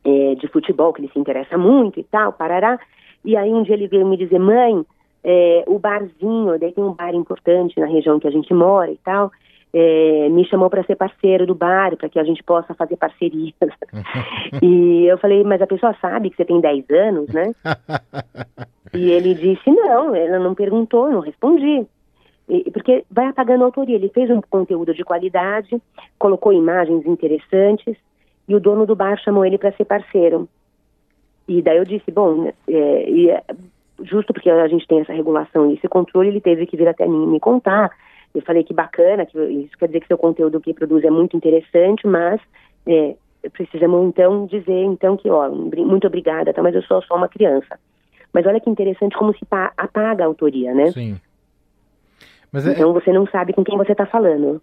é, 0.03 0.35
de 0.35 0.47
futebol 0.47 0.93
que 0.93 1.01
ele 1.01 1.11
se 1.11 1.19
interessa 1.19 1.57
muito 1.57 1.99
e 1.99 2.03
tal, 2.03 2.33
parará. 2.33 2.79
E 3.23 3.35
aí 3.35 3.51
um 3.51 3.63
dia 3.63 3.75
ele 3.75 3.87
veio 3.87 4.07
me 4.07 4.17
dizer, 4.17 4.39
mãe, 4.39 4.85
é, 5.23 5.63
o 5.67 5.77
barzinho, 5.77 6.57
daí 6.59 6.71
tem 6.71 6.83
um 6.83 6.93
bar 6.93 7.13
importante 7.13 7.79
na 7.79 7.85
região 7.85 8.19
que 8.19 8.27
a 8.27 8.31
gente 8.31 8.53
mora 8.53 8.91
e 8.91 8.97
tal, 9.03 9.31
é, 9.73 10.29
me 10.29 10.45
chamou 10.45 10.69
para 10.69 10.83
ser 10.83 10.95
parceiro 10.95 11.45
do 11.45 11.53
bar, 11.53 11.95
para 11.95 12.09
que 12.09 12.19
a 12.19 12.23
gente 12.23 12.43
possa 12.43 12.73
fazer 12.73 12.97
parcerias. 12.97 13.53
e 14.61 15.05
eu 15.05 15.17
falei, 15.17 15.43
mas 15.43 15.61
a 15.61 15.67
pessoa 15.67 15.95
sabe 16.01 16.29
que 16.29 16.37
você 16.37 16.45
tem 16.45 16.59
10 16.59 16.89
anos, 16.89 17.27
né? 17.29 17.53
e 18.93 19.11
ele 19.11 19.33
disse, 19.35 19.69
não, 19.69 20.15
ela 20.15 20.39
não 20.39 20.55
perguntou, 20.55 21.11
não 21.11 21.19
respondi. 21.19 21.85
E, 22.47 22.71
porque 22.71 23.05
vai 23.11 23.27
apagando 23.27 23.61
a 23.61 23.65
autoria. 23.65 23.95
Ele 23.95 24.09
fez 24.09 24.29
um 24.31 24.41
conteúdo 24.41 24.93
de 24.93 25.03
qualidade, 25.03 25.79
colocou 26.17 26.51
imagens 26.51 27.05
interessantes, 27.05 27.95
e 28.47 28.55
o 28.55 28.59
dono 28.59 28.87
do 28.87 28.95
bar 28.95 29.19
chamou 29.19 29.45
ele 29.45 29.59
para 29.59 29.71
ser 29.73 29.85
parceiro. 29.85 30.49
E 31.49 31.61
daí 31.61 31.77
eu 31.77 31.83
disse, 31.83 32.09
bom, 32.11 32.51
é, 32.67 33.09
e, 33.09 33.29
é, 33.29 33.43
justo 34.03 34.33
porque 34.33 34.49
a 34.49 34.67
gente 34.67 34.87
tem 34.87 35.01
essa 35.01 35.11
regulação 35.11 35.69
e 35.69 35.73
esse 35.73 35.87
controle, 35.87 36.29
ele 36.29 36.39
teve 36.39 36.65
que 36.65 36.77
vir 36.77 36.87
até 36.87 37.05
mim 37.05 37.27
me 37.27 37.39
contar 37.39 37.91
eu 38.33 38.41
falei 38.41 38.63
que 38.63 38.73
bacana, 38.73 39.25
que 39.25 39.37
isso 39.37 39.77
quer 39.77 39.87
dizer 39.87 40.01
que 40.01 40.07
seu 40.07 40.17
conteúdo 40.17 40.61
que 40.61 40.73
produz 40.73 41.03
é 41.03 41.09
muito 41.09 41.35
interessante, 41.35 42.05
mas 42.05 42.39
é, 42.85 43.15
precisamos 43.51 44.07
então 44.07 44.45
dizer 44.45 44.83
então 44.83 45.17
que, 45.17 45.29
ó, 45.29 45.49
muito 45.49 46.07
obrigada, 46.07 46.53
tá, 46.53 46.61
mas 46.61 46.75
eu 46.75 46.83
sou 46.83 47.01
só 47.03 47.15
uma 47.15 47.27
criança. 47.27 47.79
Mas 48.31 48.45
olha 48.45 48.59
que 48.59 48.69
interessante 48.69 49.17
como 49.17 49.33
se 49.33 49.45
apaga 49.77 50.23
a 50.23 50.27
autoria, 50.27 50.73
né? 50.73 50.91
Sim. 50.91 51.19
É... 52.53 52.71
Então 52.71 52.93
você 52.93 53.11
não 53.11 53.25
sabe 53.27 53.53
com 53.53 53.63
quem 53.63 53.77
você 53.77 53.93
está 53.93 54.05
falando. 54.05 54.61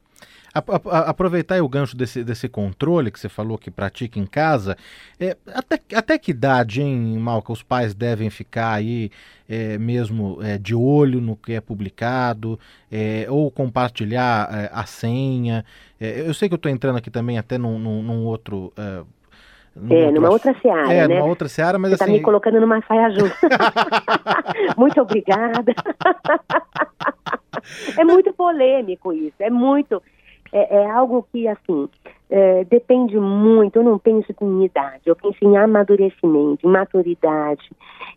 A, 0.57 0.99
a, 0.99 1.11
aproveitar 1.11 1.63
o 1.63 1.69
gancho 1.69 1.97
desse, 1.97 2.25
desse 2.25 2.49
controle 2.49 3.11
que 3.11 3.21
você 3.21 3.29
falou 3.29 3.59
que 3.59 3.71
pratica 3.71 4.19
em 4.19 4.25
casa, 4.25 4.77
é, 5.21 5.37
até, 5.53 5.81
até 5.95 6.19
que 6.19 6.31
idade, 6.31 6.81
hein, 6.81 7.19
Malca, 7.19 7.53
os 7.53 7.63
pais 7.63 7.95
devem 7.95 8.31
ficar 8.31 8.73
aí 8.73 9.11
é, 9.49 9.77
mesmo 9.77 10.39
é, 10.43 10.57
de 10.57 10.75
olho 10.75 11.21
no 11.21 11.37
que 11.37 11.53
é 11.53 11.61
publicado, 11.61 12.59
é, 12.91 13.27
ou 13.29 13.51
compartilhar 13.51 14.49
é, 14.51 14.71
a 14.73 14.87
senha? 14.87 15.63
É, 16.01 16.27
eu 16.27 16.33
sei 16.33 16.49
que 16.49 16.55
eu 16.55 16.57
estou 16.57 16.73
entrando 16.73 16.97
aqui 16.97 17.11
também 17.11 17.37
até 17.37 17.59
num, 17.59 17.79
num, 17.79 18.03
num 18.03 18.25
outro 18.25 18.73
num 19.77 19.95
é, 19.95 20.11
numa 20.11 20.31
outra 20.31 20.55
seara, 20.61 20.93
é, 20.93 21.07
né? 21.07 21.17
numa 21.17 21.29
outra 21.29 21.49
seara, 21.49 21.79
mas 21.79 21.91
Você 21.91 22.03
assim... 22.03 22.13
tá 22.13 22.19
me 22.19 22.23
colocando 22.23 22.59
numa 22.59 22.81
saia 22.89 23.11
justa. 23.11 23.37
muito 24.77 25.01
obrigada. 25.03 25.75
é 27.99 28.05
muito 28.05 28.33
polêmico 28.33 29.13
isso, 29.13 29.37
é 29.39 29.51
muito 29.51 30.03
é, 30.53 30.77
é 30.77 30.91
algo 30.91 31.27
que, 31.33 31.47
assim, 31.49 31.89
é, 32.31 32.65
depende 32.65 33.19
muito. 33.19 33.77
Eu 33.77 33.83
não 33.83 33.99
penso 33.99 34.33
em 34.41 34.65
idade, 34.65 35.03
eu 35.07 35.17
penso 35.17 35.39
em 35.43 35.57
amadurecimento, 35.57 36.67
em 36.67 36.71
maturidade, 36.71 37.71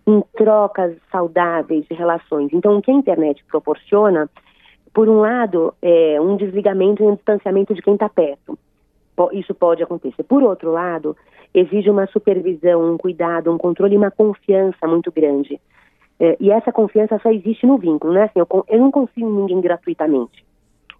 em 0.07 0.21
trocas 0.35 0.95
saudáveis 1.11 1.85
de 1.87 1.93
relações. 1.93 2.49
Então, 2.53 2.77
o 2.77 2.81
que 2.81 2.91
a 2.91 2.93
internet 2.93 3.43
proporciona, 3.49 4.29
por 4.93 5.07
um 5.07 5.19
lado, 5.19 5.73
é 5.81 6.19
um 6.19 6.35
desligamento 6.35 7.03
e 7.03 7.07
um 7.07 7.15
distanciamento 7.15 7.73
de 7.73 7.81
quem 7.81 7.93
está 7.93 8.09
perto. 8.09 8.57
Isso 9.33 9.53
pode 9.53 9.83
acontecer. 9.83 10.23
Por 10.23 10.41
outro 10.41 10.71
lado, 10.71 11.15
exige 11.53 11.89
uma 11.89 12.07
supervisão, 12.07 12.93
um 12.93 12.97
cuidado, 12.97 13.51
um 13.51 13.57
controle 13.57 13.95
e 13.95 13.97
uma 13.97 14.11
confiança 14.11 14.87
muito 14.87 15.11
grande. 15.11 15.59
É, 16.19 16.37
e 16.39 16.51
essa 16.51 16.71
confiança 16.71 17.19
só 17.19 17.31
existe 17.31 17.65
no 17.65 17.77
vínculo, 17.77 18.13
né? 18.13 18.23
Assim, 18.23 18.39
eu, 18.39 18.65
eu 18.67 18.79
não 18.79 18.91
confio 18.91 19.27
em 19.27 19.33
ninguém 19.33 19.61
gratuitamente. 19.61 20.45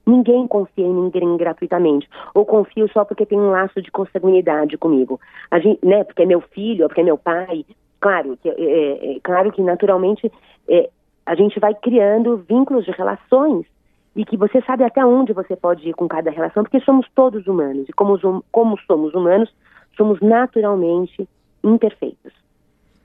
Ninguém 0.10 0.48
confia 0.48 0.86
em 0.86 0.94
ninguém 0.94 1.38
gratuitamente. 1.38 2.10
Ou 2.34 2.44
confio 2.44 2.90
só 2.92 3.06
porque 3.06 3.28
tem 3.28 3.40
um 3.40 3.52
laço 3.52 3.80
de 3.80 3.92
consanguinidade 3.92 4.76
comigo. 4.76 5.20
Gente, 5.62 5.86
né, 5.86 6.04
porque 6.04 6.24
é 6.24 6.26
meu 6.26 6.42
filho, 6.42 6.88
porque 6.88 7.02
é 7.02 7.04
meu 7.04 7.18
pai. 7.18 7.64
Claro 8.00 8.36
que, 8.42 8.50
é, 8.50 8.56
é, 8.60 9.12
é, 9.12 9.20
claro 9.22 9.52
que 9.52 9.62
naturalmente 9.62 10.32
é, 10.68 10.90
a 11.26 11.36
gente 11.36 11.60
vai 11.60 11.76
criando 11.76 12.38
vínculos 12.38 12.86
de 12.86 12.92
relações 12.92 13.68
e 14.16 14.26
que 14.26 14.36
você 14.36 14.62
sabe 14.62 14.84
até 14.84 15.06
onde 15.06 15.32
você 15.32 15.56
pode 15.56 15.88
ir 15.88 15.94
com 15.94 16.08
cada 16.08 16.32
relação, 16.32 16.64
porque 16.64 16.80
somos 16.80 17.08
todos 17.14 17.46
humanos. 17.46 17.88
E 17.88 17.94
como, 17.94 18.18
como 18.52 18.80
somos 18.88 19.14
humanos, 19.14 19.54
somos 19.96 20.20
naturalmente 20.22 21.30
imperfeitos. 21.64 22.34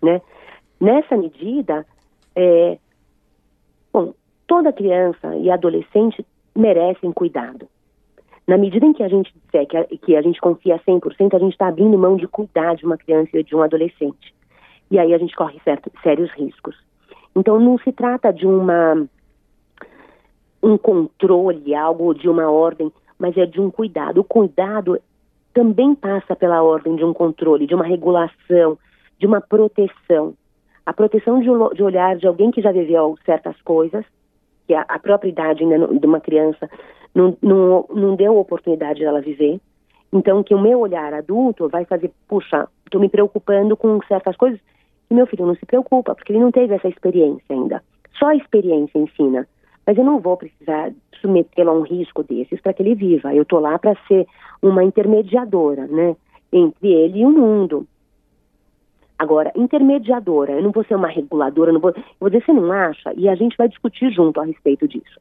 Né? 0.00 0.22
Nessa 0.80 1.18
medida, 1.18 1.84
é, 2.34 2.78
bom, 3.92 4.14
toda 4.46 4.72
criança 4.72 5.36
e 5.36 5.50
adolescente 5.50 6.24
merecem 6.54 7.12
cuidado. 7.12 7.66
Na 8.46 8.58
medida 8.58 8.84
em 8.84 8.92
que 8.92 9.02
a 9.02 9.08
gente 9.08 9.32
disser 9.32 9.66
que 9.66 9.76
a, 9.76 9.84
que 9.84 10.16
a 10.16 10.22
gente 10.22 10.40
confia 10.40 10.78
100%, 10.86 11.34
a 11.34 11.38
gente 11.38 11.52
está 11.52 11.68
abrindo 11.68 11.98
mão 11.98 12.16
de 12.16 12.28
cuidar 12.28 12.76
de 12.76 12.84
uma 12.84 12.98
criança 12.98 13.38
e 13.38 13.42
de 13.42 13.56
um 13.56 13.62
adolescente. 13.62 14.34
E 14.90 14.98
aí 14.98 15.14
a 15.14 15.18
gente 15.18 15.34
corre 15.34 15.58
certo, 15.64 15.90
sérios 16.02 16.30
riscos. 16.32 16.76
Então 17.34 17.58
não 17.58 17.78
se 17.78 17.90
trata 17.90 18.32
de 18.32 18.46
uma 18.46 19.06
um 20.62 20.78
controle, 20.78 21.74
algo 21.74 22.14
de 22.14 22.28
uma 22.28 22.50
ordem, 22.50 22.90
mas 23.18 23.36
é 23.36 23.44
de 23.44 23.60
um 23.60 23.70
cuidado. 23.70 24.20
O 24.20 24.24
cuidado 24.24 24.98
também 25.52 25.94
passa 25.94 26.34
pela 26.34 26.62
ordem 26.62 26.96
de 26.96 27.04
um 27.04 27.12
controle, 27.12 27.66
de 27.66 27.74
uma 27.74 27.84
regulação, 27.84 28.78
de 29.18 29.26
uma 29.26 29.40
proteção. 29.40 30.34
A 30.86 30.92
proteção 30.92 31.38
de, 31.40 31.46
de 31.74 31.82
olhar 31.82 32.16
de 32.16 32.26
alguém 32.26 32.50
que 32.50 32.62
já 32.62 32.72
viveu 32.72 33.16
certas 33.24 33.60
coisas 33.62 34.04
que 34.66 34.74
a, 34.74 34.82
a 34.88 34.98
própria 34.98 35.28
idade 35.28 35.62
ainda 35.62 35.86
de 35.86 36.06
uma 36.06 36.20
criança 36.20 36.68
não, 37.14 37.36
não, 37.40 37.86
não 37.92 38.16
deu 38.16 38.36
oportunidade 38.36 39.00
dela 39.00 39.20
viver. 39.20 39.60
Então, 40.12 40.42
que 40.42 40.54
o 40.54 40.60
meu 40.60 40.80
olhar 40.80 41.12
adulto 41.12 41.68
vai 41.68 41.84
fazer, 41.84 42.10
puxa, 42.28 42.68
estou 42.84 43.00
me 43.00 43.08
preocupando 43.08 43.76
com 43.76 44.00
certas 44.06 44.36
coisas 44.36 44.60
e 45.10 45.14
meu 45.14 45.26
filho 45.26 45.46
não 45.46 45.56
se 45.56 45.66
preocupa, 45.66 46.14
porque 46.14 46.32
ele 46.32 46.40
não 46.40 46.52
teve 46.52 46.74
essa 46.74 46.88
experiência 46.88 47.44
ainda. 47.50 47.82
Só 48.18 48.26
a 48.26 48.36
experiência 48.36 48.98
ensina. 48.98 49.46
Mas 49.86 49.98
eu 49.98 50.04
não 50.04 50.18
vou 50.18 50.36
precisar 50.36 50.92
submetê-lo 51.20 51.70
a 51.70 51.74
um 51.74 51.82
risco 51.82 52.22
desses 52.22 52.60
para 52.60 52.72
que 52.72 52.82
ele 52.82 52.94
viva. 52.94 53.34
Eu 53.34 53.42
estou 53.42 53.60
lá 53.60 53.78
para 53.78 53.96
ser 54.08 54.26
uma 54.62 54.82
intermediadora, 54.82 55.86
né? 55.86 56.16
Entre 56.52 56.88
ele 56.88 57.20
e 57.20 57.26
o 57.26 57.30
mundo. 57.30 57.86
Agora, 59.18 59.52
intermediadora, 59.54 60.52
eu 60.52 60.62
não 60.62 60.72
vou 60.72 60.84
ser 60.84 60.96
uma 60.96 61.08
reguladora, 61.08 61.72
não 61.72 61.80
vou, 61.80 61.90
eu 61.90 62.02
vou 62.18 62.28
dizer, 62.28 62.44
você 62.44 62.52
não 62.52 62.72
acha? 62.72 63.12
E 63.16 63.28
a 63.28 63.34
gente 63.34 63.56
vai 63.56 63.68
discutir 63.68 64.10
junto 64.10 64.40
a 64.40 64.44
respeito 64.44 64.88
disso. 64.88 65.20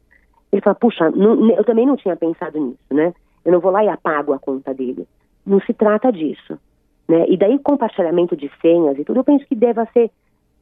Ele 0.52 0.62
fala, 0.62 0.76
puxa, 0.76 1.10
não, 1.12 1.50
eu 1.52 1.64
também 1.64 1.86
não 1.86 1.96
tinha 1.96 2.16
pensado 2.16 2.60
nisso, 2.60 2.94
né? 2.94 3.14
Eu 3.46 3.52
não 3.52 3.60
vou 3.60 3.72
lá 3.72 3.84
e 3.84 3.90
apago 3.90 4.34
a 4.34 4.40
conta 4.40 4.74
dele. 4.74 5.08
Não 5.46 5.60
se 5.62 5.74
trata 5.74 6.12
disso. 6.12 6.58
Né? 7.08 7.26
E 7.28 7.38
daí, 7.38 7.60
compartilhamento 7.60 8.36
de 8.36 8.50
senhas 8.62 8.98
e 8.98 9.04
tudo, 9.04 9.20
eu 9.20 9.24
penso 9.24 9.46
que 9.46 9.56
deva 9.56 9.88
ser 9.94 10.10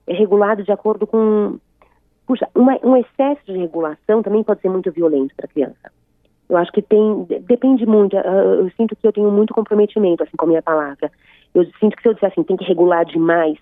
regulado 0.07 0.63
de 0.63 0.71
acordo 0.71 1.05
com. 1.05 1.59
Puxa, 2.25 2.49
uma, 2.55 2.77
um 2.83 2.95
excesso 2.95 3.41
de 3.45 3.57
regulação 3.57 4.23
também 4.23 4.43
pode 4.43 4.61
ser 4.61 4.69
muito 4.69 4.91
violento 4.91 5.35
para 5.35 5.45
a 5.45 5.49
criança. 5.49 5.91
Eu 6.51 6.57
acho 6.57 6.71
que 6.73 6.81
tem. 6.81 7.25
Depende 7.47 7.85
muito. 7.85 8.17
Eu, 8.17 8.65
eu 8.65 8.71
sinto 8.71 8.93
que 8.93 9.07
eu 9.07 9.13
tenho 9.13 9.31
muito 9.31 9.53
comprometimento 9.53 10.21
assim, 10.21 10.35
com 10.37 10.43
a 10.43 10.49
minha 10.49 10.61
palavra. 10.61 11.09
Eu 11.55 11.65
sinto 11.79 11.95
que 11.95 12.01
se 12.01 12.09
eu 12.09 12.13
disser 12.13 12.29
assim, 12.29 12.43
tem 12.43 12.57
que 12.57 12.65
regular 12.65 13.05
demais, 13.05 13.57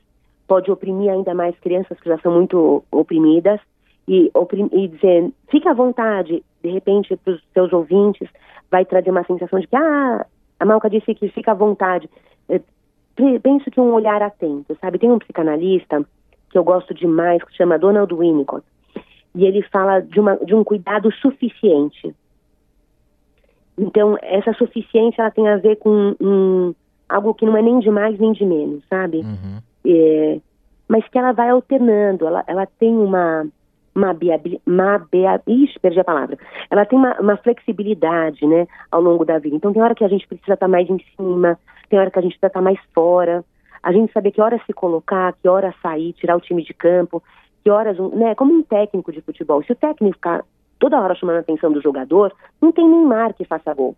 pode 0.47 0.71
oprimir 0.71 1.11
ainda 1.11 1.35
mais 1.35 1.57
crianças 1.59 1.99
que 1.99 2.09
já 2.09 2.17
são 2.17 2.31
muito 2.31 2.83
oprimidas 2.91 3.59
e, 4.07 4.31
oprim, 4.33 4.67
e 4.73 4.87
dizer, 4.87 5.31
fica 5.51 5.69
à 5.69 5.73
vontade, 5.75 6.43
de 6.63 6.69
repente, 6.71 7.15
para 7.17 7.33
os 7.33 7.43
seus 7.53 7.71
ouvintes, 7.71 8.27
vai 8.71 8.83
trazer 8.85 9.11
uma 9.11 9.23
sensação 9.23 9.59
de 9.59 9.67
que, 9.67 9.75
ah, 9.75 10.25
a 10.59 10.65
Malca 10.65 10.89
disse 10.89 11.13
que 11.13 11.29
fica 11.29 11.51
à 11.51 11.55
vontade. 11.55 12.09
Eu 12.49 12.59
penso 13.39 13.69
que 13.69 13.79
um 13.79 13.93
olhar 13.93 14.23
atento, 14.23 14.75
sabe? 14.81 14.97
Tem 14.97 15.11
um 15.11 15.19
psicanalista 15.19 16.03
que 16.49 16.57
eu 16.57 16.63
gosto 16.63 16.91
demais, 16.95 17.43
que 17.43 17.51
se 17.51 17.57
chama 17.57 17.77
Donald 17.77 18.11
Winnicott, 18.15 18.65
e 19.35 19.45
ele 19.45 19.61
fala 19.61 19.99
de, 19.99 20.19
uma, 20.19 20.37
de 20.37 20.55
um 20.55 20.63
cuidado 20.63 21.11
suficiente. 21.13 22.15
Então, 23.79 24.17
essa 24.21 24.53
suficiência 24.53 25.21
ela 25.21 25.31
tem 25.31 25.47
a 25.47 25.57
ver 25.57 25.77
com 25.77 26.15
um, 26.19 26.75
algo 27.07 27.33
que 27.33 27.45
não 27.45 27.55
é 27.55 27.61
nem 27.61 27.79
de 27.79 27.89
mais 27.89 28.19
nem 28.19 28.33
de 28.33 28.45
menos, 28.45 28.83
sabe? 28.89 29.19
Uhum. 29.19 29.59
É, 29.85 30.39
mas 30.87 31.07
que 31.07 31.17
ela 31.17 31.31
vai 31.31 31.49
alternando, 31.49 32.27
ela, 32.27 32.43
ela 32.47 32.65
tem 32.65 32.95
uma 32.95 33.47
uma, 33.95 34.15
uma 34.65 35.01
ixi, 35.47 35.79
perdi 35.79 35.99
a 35.99 36.03
palavra. 36.03 36.37
Ela 36.69 36.85
tem 36.85 36.97
uma, 36.97 37.19
uma, 37.19 37.37
flexibilidade, 37.37 38.45
né, 38.45 38.67
ao 38.91 39.01
longo 39.01 39.25
da 39.25 39.39
vida. 39.39 39.55
Então 39.55 39.73
tem 39.73 39.81
hora 39.81 39.95
que 39.95 40.03
a 40.03 40.07
gente 40.07 40.27
precisa 40.27 40.53
estar 40.53 40.67
mais 40.67 40.89
em 40.89 40.99
cima, 41.15 41.59
tem 41.89 41.99
hora 41.99 42.11
que 42.11 42.19
a 42.19 42.21
gente 42.21 42.31
precisa 42.31 42.47
estar 42.47 42.61
mais 42.61 42.79
fora. 42.93 43.43
A 43.81 43.91
gente 43.91 44.13
saber 44.13 44.31
que 44.31 44.41
hora 44.41 44.61
se 44.65 44.73
colocar, 44.73 45.33
que 45.33 45.47
hora 45.49 45.73
sair, 45.81 46.13
tirar 46.13 46.37
o 46.37 46.41
time 46.41 46.63
de 46.63 46.73
campo, 46.73 47.21
que 47.63 47.69
horas, 47.69 47.97
né, 48.13 48.35
como 48.35 48.53
um 48.53 48.63
técnico 48.63 49.11
de 49.11 49.21
futebol. 49.21 49.63
Se 49.63 49.71
o 49.71 49.75
técnico 49.75 50.15
ficar 50.15 50.43
toda 50.79 50.99
hora 50.99 51.15
chamando 51.15 51.37
a 51.37 51.39
atenção 51.41 51.71
do 51.71 51.81
jogador, 51.81 52.33
não 52.61 52.71
tem 52.71 52.87
nem 52.87 53.05
mar 53.05 53.33
que 53.33 53.45
faça 53.45 53.73
gol? 53.73 53.95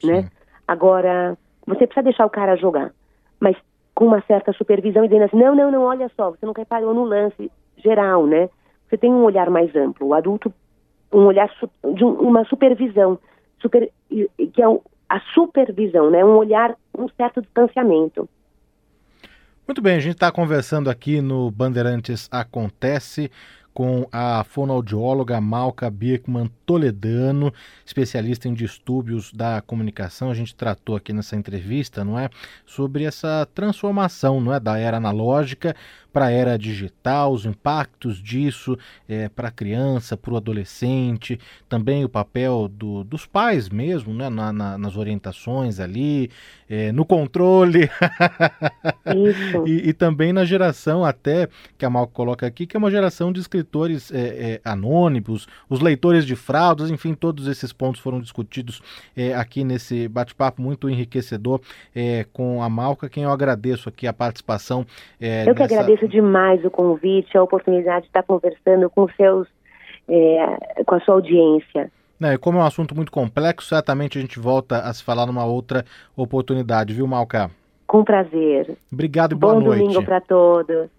Sim. 0.00 0.08
né? 0.08 0.30
Agora, 0.66 1.36
você 1.66 1.86
precisa 1.86 2.04
deixar 2.04 2.26
o 2.26 2.30
cara 2.30 2.56
jogar, 2.56 2.92
mas 3.40 3.56
com 3.94 4.06
uma 4.06 4.22
certa 4.26 4.52
supervisão 4.52 5.04
e 5.04 5.08
dizendo 5.08 5.24
assim, 5.24 5.36
não, 5.36 5.54
não, 5.54 5.70
não, 5.70 5.82
olha 5.82 6.10
só, 6.16 6.30
você 6.30 6.44
não 6.44 6.52
reparou 6.52 6.94
no 6.94 7.04
lance 7.04 7.50
geral, 7.76 8.26
né? 8.26 8.48
Você 8.88 8.96
tem 8.96 9.10
um 9.10 9.24
olhar 9.24 9.50
mais 9.50 9.74
amplo, 9.74 10.08
o 10.08 10.14
adulto, 10.14 10.52
um 11.12 11.24
olhar 11.24 11.50
de 11.94 12.04
uma 12.04 12.44
supervisão, 12.44 13.18
super, 13.60 13.90
que 14.08 14.62
é 14.62 14.66
a 15.08 15.20
supervisão, 15.34 16.10
né? 16.10 16.24
Um 16.24 16.36
olhar, 16.36 16.76
um 16.96 17.08
certo 17.08 17.40
distanciamento. 17.40 18.28
Muito 19.66 19.82
bem, 19.82 19.96
a 19.96 20.00
gente 20.00 20.14
está 20.14 20.32
conversando 20.32 20.88
aqui 20.88 21.20
no 21.20 21.50
Bandeirantes 21.50 22.28
Acontece 22.30 23.30
com 23.78 24.08
a 24.10 24.42
fonoaudióloga 24.42 25.40
Malca 25.40 25.88
Birkman 25.88 26.50
Toledano, 26.66 27.54
especialista 27.86 28.48
em 28.48 28.52
distúrbios 28.52 29.32
da 29.32 29.62
comunicação. 29.62 30.32
A 30.32 30.34
gente 30.34 30.52
tratou 30.52 30.96
aqui 30.96 31.12
nessa 31.12 31.36
entrevista, 31.36 32.04
não 32.04 32.18
é, 32.18 32.28
sobre 32.66 33.04
essa 33.04 33.46
transformação, 33.54 34.40
não 34.40 34.52
é, 34.52 34.58
da 34.58 34.76
era 34.76 34.96
analógica 34.96 35.76
para 36.18 36.26
a 36.26 36.30
era 36.32 36.58
digital, 36.58 37.32
os 37.32 37.46
impactos 37.46 38.20
disso 38.20 38.76
é, 39.08 39.28
para 39.28 39.46
a 39.46 39.52
criança, 39.52 40.16
para 40.16 40.34
o 40.34 40.36
adolescente, 40.36 41.38
também 41.68 42.04
o 42.04 42.08
papel 42.08 42.66
do, 42.66 43.04
dos 43.04 43.24
pais 43.24 43.68
mesmo, 43.68 44.12
né, 44.12 44.28
na, 44.28 44.52
na, 44.52 44.76
nas 44.76 44.96
orientações 44.96 45.78
ali, 45.78 46.28
é, 46.68 46.90
no 46.90 47.04
controle 47.04 47.88
e, 49.64 49.88
e, 49.88 49.92
também 49.92 50.32
na 50.32 50.44
geração 50.44 51.04
até 51.04 51.48
que 51.78 51.84
a 51.84 51.90
Mal 51.90 52.08
coloca 52.08 52.44
aqui, 52.44 52.66
que 52.66 52.76
é 52.76 52.78
uma 52.78 52.90
geração 52.90 53.32
de 53.32 53.38
escritores 53.38 54.10
é, 54.10 54.18
é, 54.18 54.60
anônimos, 54.64 55.46
os 55.68 55.80
leitores 55.80 56.26
de 56.26 56.34
fraudas, 56.34 56.90
enfim, 56.90 57.14
todos 57.14 57.46
esses 57.46 57.72
pontos 57.72 58.00
foram 58.00 58.20
discutidos 58.20 58.82
é, 59.16 59.36
aqui 59.36 59.62
nesse 59.62 60.08
bate-papo 60.08 60.60
muito 60.60 60.90
enriquecedor 60.90 61.60
é, 61.94 62.26
com 62.32 62.60
a 62.60 62.68
Malca, 62.68 63.08
quem 63.08 63.22
eu 63.22 63.30
agradeço 63.30 63.88
aqui 63.88 64.04
a 64.04 64.12
participação. 64.12 64.84
Eu 65.46 65.54
que 65.54 66.07
agradeço 66.08 66.22
demais 66.22 66.64
o 66.64 66.70
convite, 66.70 67.36
a 67.36 67.42
oportunidade 67.42 68.02
de 68.02 68.06
estar 68.08 68.22
conversando 68.22 68.88
com 68.90 69.08
seus, 69.10 69.46
é, 70.08 70.84
com 70.84 70.94
a 70.94 71.00
sua 71.00 71.14
audiência. 71.14 71.90
É, 72.20 72.36
como 72.36 72.58
é 72.58 72.62
um 72.62 72.66
assunto 72.66 72.94
muito 72.96 73.12
complexo, 73.12 73.68
certamente 73.68 74.18
a 74.18 74.20
gente 74.20 74.40
volta 74.40 74.78
a 74.78 74.92
se 74.92 75.04
falar 75.04 75.26
numa 75.26 75.44
outra 75.44 75.84
oportunidade, 76.16 76.92
viu, 76.92 77.06
Malca? 77.06 77.50
Com 77.86 78.04
prazer. 78.04 78.76
Obrigado 78.92 79.32
e 79.32 79.34
boa 79.34 79.54
Bom 79.54 79.60
noite. 79.60 79.78
Bom 79.78 79.86
domingo 79.86 80.04
para 80.04 80.20
todos. 80.20 80.97